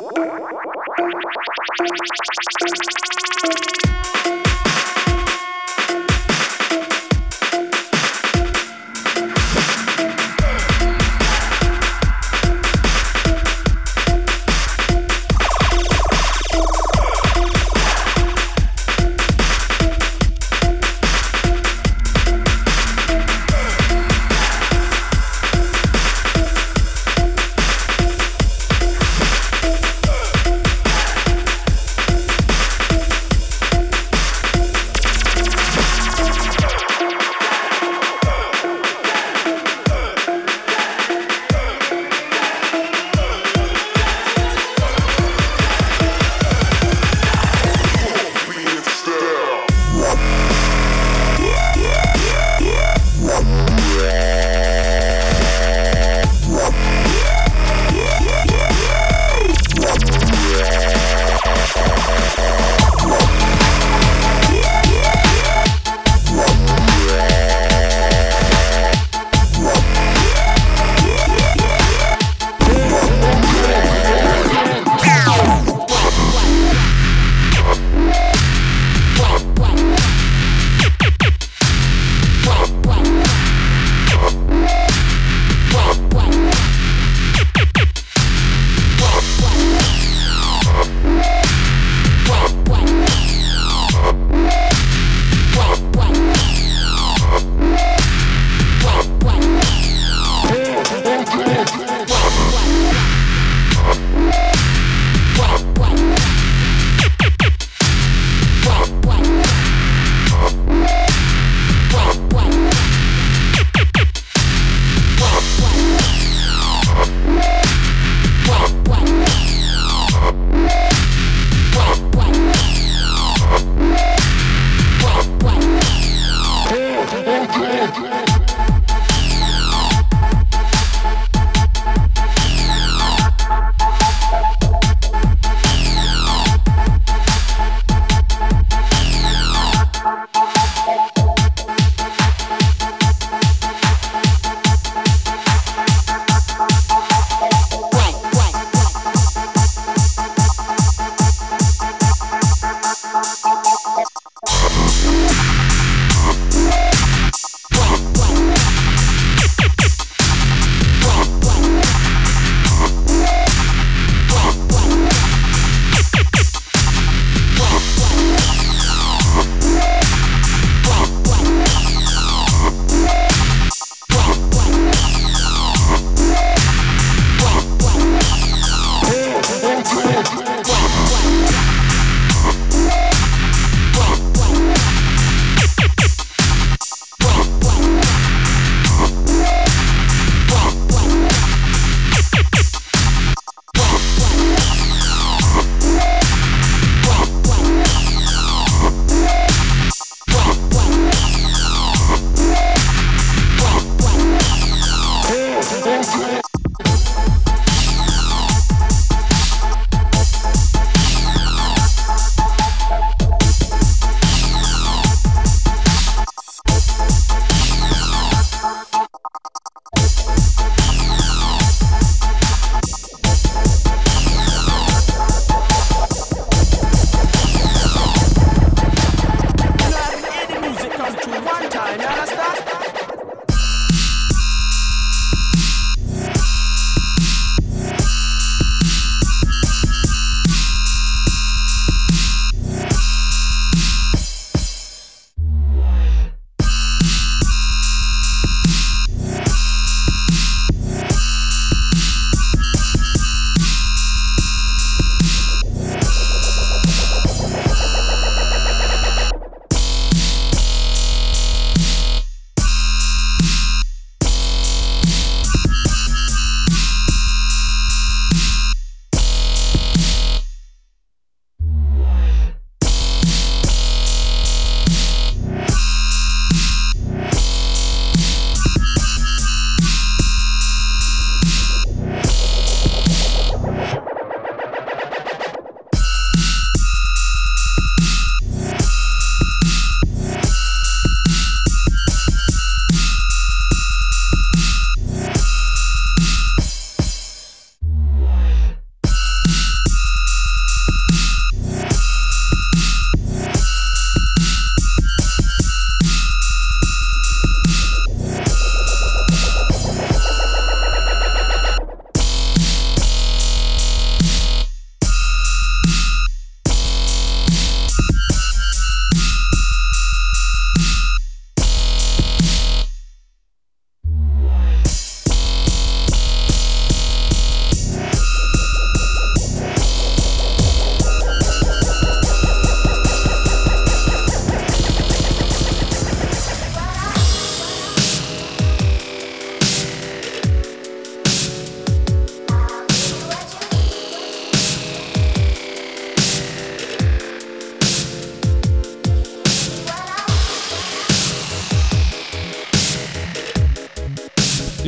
you 0.00 0.48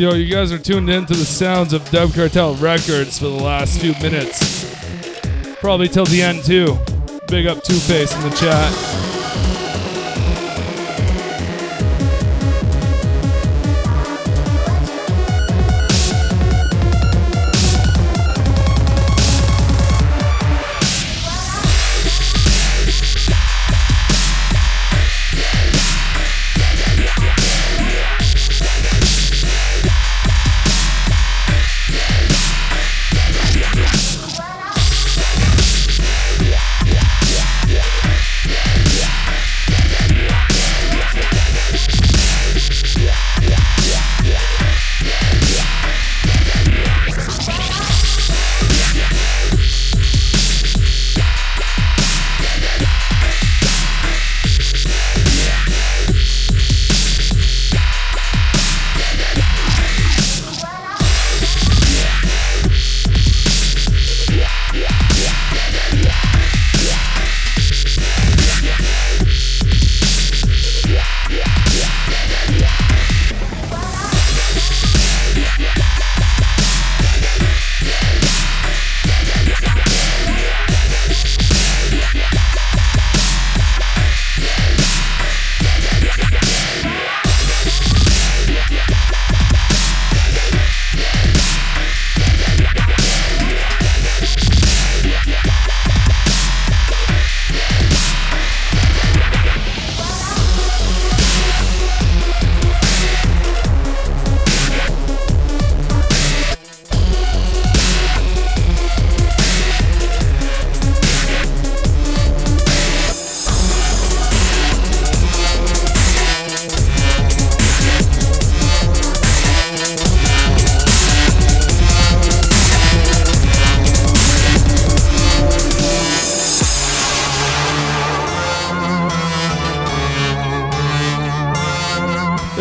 Yo, 0.01 0.15
you 0.15 0.33
guys 0.33 0.51
are 0.51 0.59
tuned 0.59 0.89
in 0.89 1.05
to 1.05 1.13
the 1.13 1.27
sounds 1.27 1.75
of 1.75 1.87
Dub 1.91 2.15
Cartel 2.15 2.55
Records 2.55 3.19
for 3.19 3.27
the 3.27 3.33
last 3.33 3.83
few 3.83 3.93
minutes. 4.01 4.65
Probably 5.61 5.89
till 5.89 6.07
the 6.07 6.23
end, 6.23 6.43
too. 6.43 6.79
Big 7.29 7.47
up 7.47 7.63
Two 7.63 7.75
Face 7.75 8.11
in 8.15 8.23
the 8.23 8.35
chat. 8.35 8.90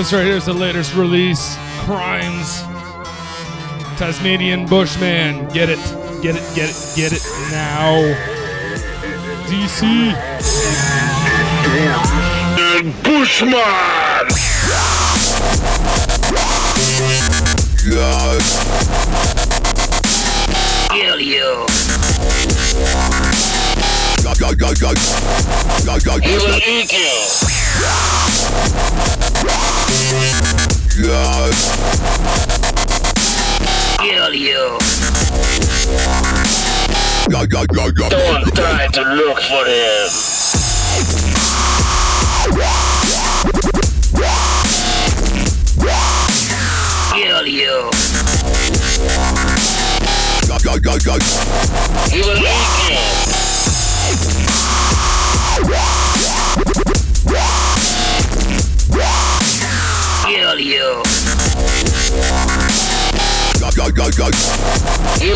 This 0.10 0.18
right 0.18 0.26
here 0.26 0.38
is 0.38 0.46
the 0.46 0.54
latest 0.54 0.96
release, 0.96 1.56
Crimes. 1.82 2.64
Tasmanian 4.00 4.66
Bushman. 4.66 5.48
Get 5.50 5.70
it, 5.70 5.78
get 6.24 6.36
it, 6.36 6.42
get 6.56 6.72
it, 6.72 6.94
get 6.96 7.14
it 7.14 7.22
now. 7.52 8.16
DC. 9.46 10.16
Bushman! 13.04 14.26
Kill 20.90 21.20
you. 21.20 21.68
He 26.24 26.38
will 26.40 26.60
eat 26.68 26.92
you. 26.94 27.10
Kill 34.00 34.34
you. 34.34 34.78
Don't 38.10 38.56
try 38.56 38.88
to 38.88 39.02
look 39.02 39.40
for 39.40 39.66
him. 39.66 40.10
Kill 47.14 47.48
you. 47.48 47.90
He 52.10 52.22
will 52.22 52.42
you. 52.90 53.39
He 65.20 65.32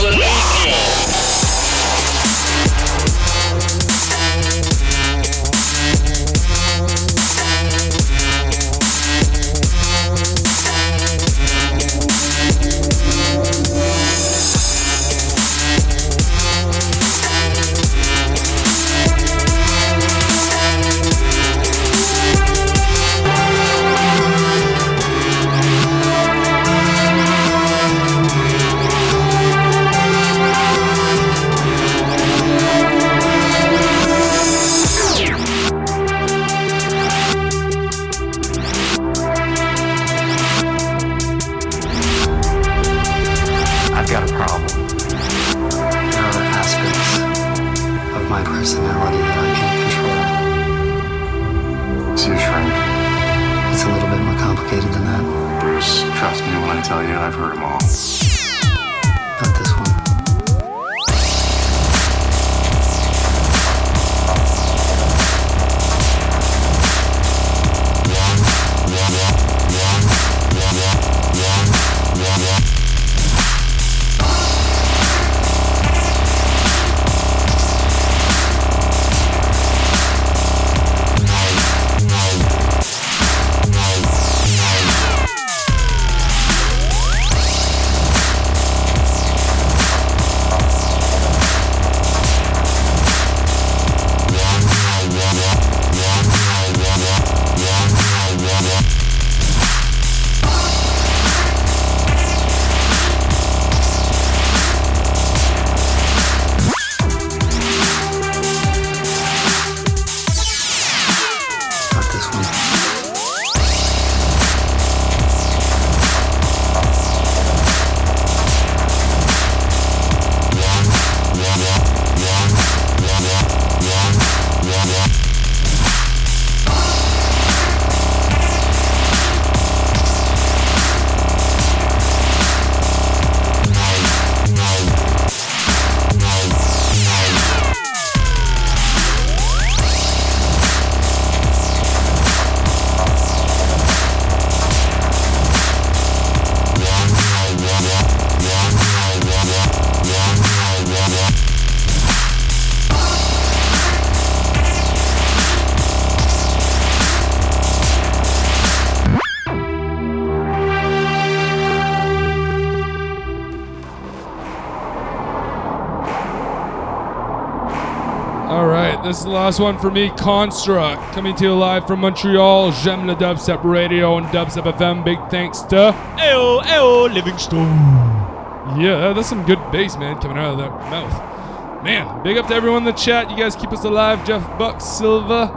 last 169.33 169.59
one 169.59 169.79
for 169.79 169.89
me. 169.89 170.09
Construct 170.11 171.01
coming 171.13 171.35
to 171.35 171.43
you 171.45 171.55
live 171.55 171.87
from 171.87 172.01
Montreal. 172.01 172.71
J'aime 172.71 173.07
le 173.07 173.15
dubstep 173.15 173.63
radio 173.63 174.17
and 174.17 174.27
dubstep 174.27 174.71
FM. 174.77 175.03
Big 175.03 175.17
thanks 175.29 175.61
to 175.63 175.91
Ayo, 176.17 176.61
ayo, 176.61 177.11
Livingstone. 177.11 178.79
Yeah, 178.79 179.11
that's 179.13 179.27
some 179.27 179.43
good 179.43 179.59
bass, 179.71 179.97
man, 179.97 180.21
coming 180.21 180.37
out 180.37 180.53
of 180.53 180.57
that 180.59 180.71
mouth. 180.91 181.83
Man, 181.83 182.23
big 182.23 182.37
up 182.37 182.47
to 182.47 182.53
everyone 182.53 182.83
in 182.83 182.85
the 182.85 182.91
chat. 182.93 183.29
You 183.31 183.35
guys 183.35 183.55
keep 183.55 183.71
us 183.73 183.83
alive. 183.83 184.25
Jeff 184.25 184.45
Buck, 184.59 184.79
Silva, 184.79 185.49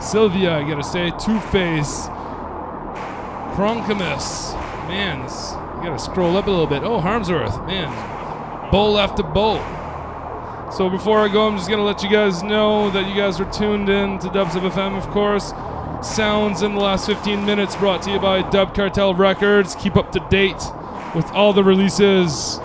Sylvia, 0.00 0.54
I 0.58 0.62
gotta 0.68 0.84
say, 0.84 1.10
Two 1.18 1.40
Face, 1.40 2.06
Croncomus. 3.56 4.54
Man, 4.86 5.22
this, 5.24 5.52
you 5.76 5.82
gotta 5.82 5.98
scroll 5.98 6.36
up 6.36 6.46
a 6.46 6.50
little 6.50 6.66
bit. 6.68 6.84
Oh, 6.84 7.00
Harmsworth, 7.00 7.66
man, 7.66 7.90
bowl 8.70 8.98
after 8.98 9.24
bowl. 9.24 9.58
So 10.76 10.90
before 10.90 11.20
I 11.20 11.28
go, 11.28 11.48
I'm 11.48 11.56
just 11.56 11.70
gonna 11.70 11.82
let 11.82 12.02
you 12.02 12.10
guys 12.10 12.42
know 12.42 12.90
that 12.90 13.08
you 13.08 13.14
guys 13.14 13.40
are 13.40 13.50
tuned 13.50 13.88
in 13.88 14.18
to 14.18 14.28
Dubstep 14.28 14.70
FM, 14.70 14.94
of 14.98 15.06
course. 15.08 15.54
Sounds 16.06 16.60
in 16.60 16.74
the 16.74 16.80
last 16.82 17.06
15 17.06 17.46
minutes 17.46 17.74
brought 17.76 18.02
to 18.02 18.10
you 18.10 18.20
by 18.20 18.42
Dub 18.50 18.74
Cartel 18.74 19.14
Records. 19.14 19.74
Keep 19.76 19.96
up 19.96 20.12
to 20.12 20.20
date 20.28 20.62
with 21.14 21.24
all 21.32 21.54
the 21.54 21.64
releases 21.64 22.56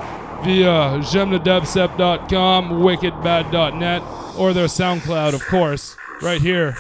via 0.44 1.00
jaimeledubstep.com, 1.00 2.70
wickedbad.net, 2.82 4.04
or 4.38 4.52
their 4.52 4.68
SoundCloud, 4.68 5.34
of 5.34 5.48
course, 5.48 5.96
right 6.22 6.42
here. 6.42 6.76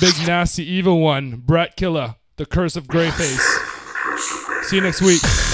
Big 0.00 0.14
nasty 0.24 0.64
evil 0.64 1.00
one, 1.00 1.42
Brat 1.44 1.76
Killer, 1.76 2.14
The 2.36 2.46
Curse 2.46 2.76
of 2.76 2.86
Greyface. 2.86 3.40
See 4.68 4.76
you 4.76 4.82
next 4.82 5.02
week. 5.02 5.49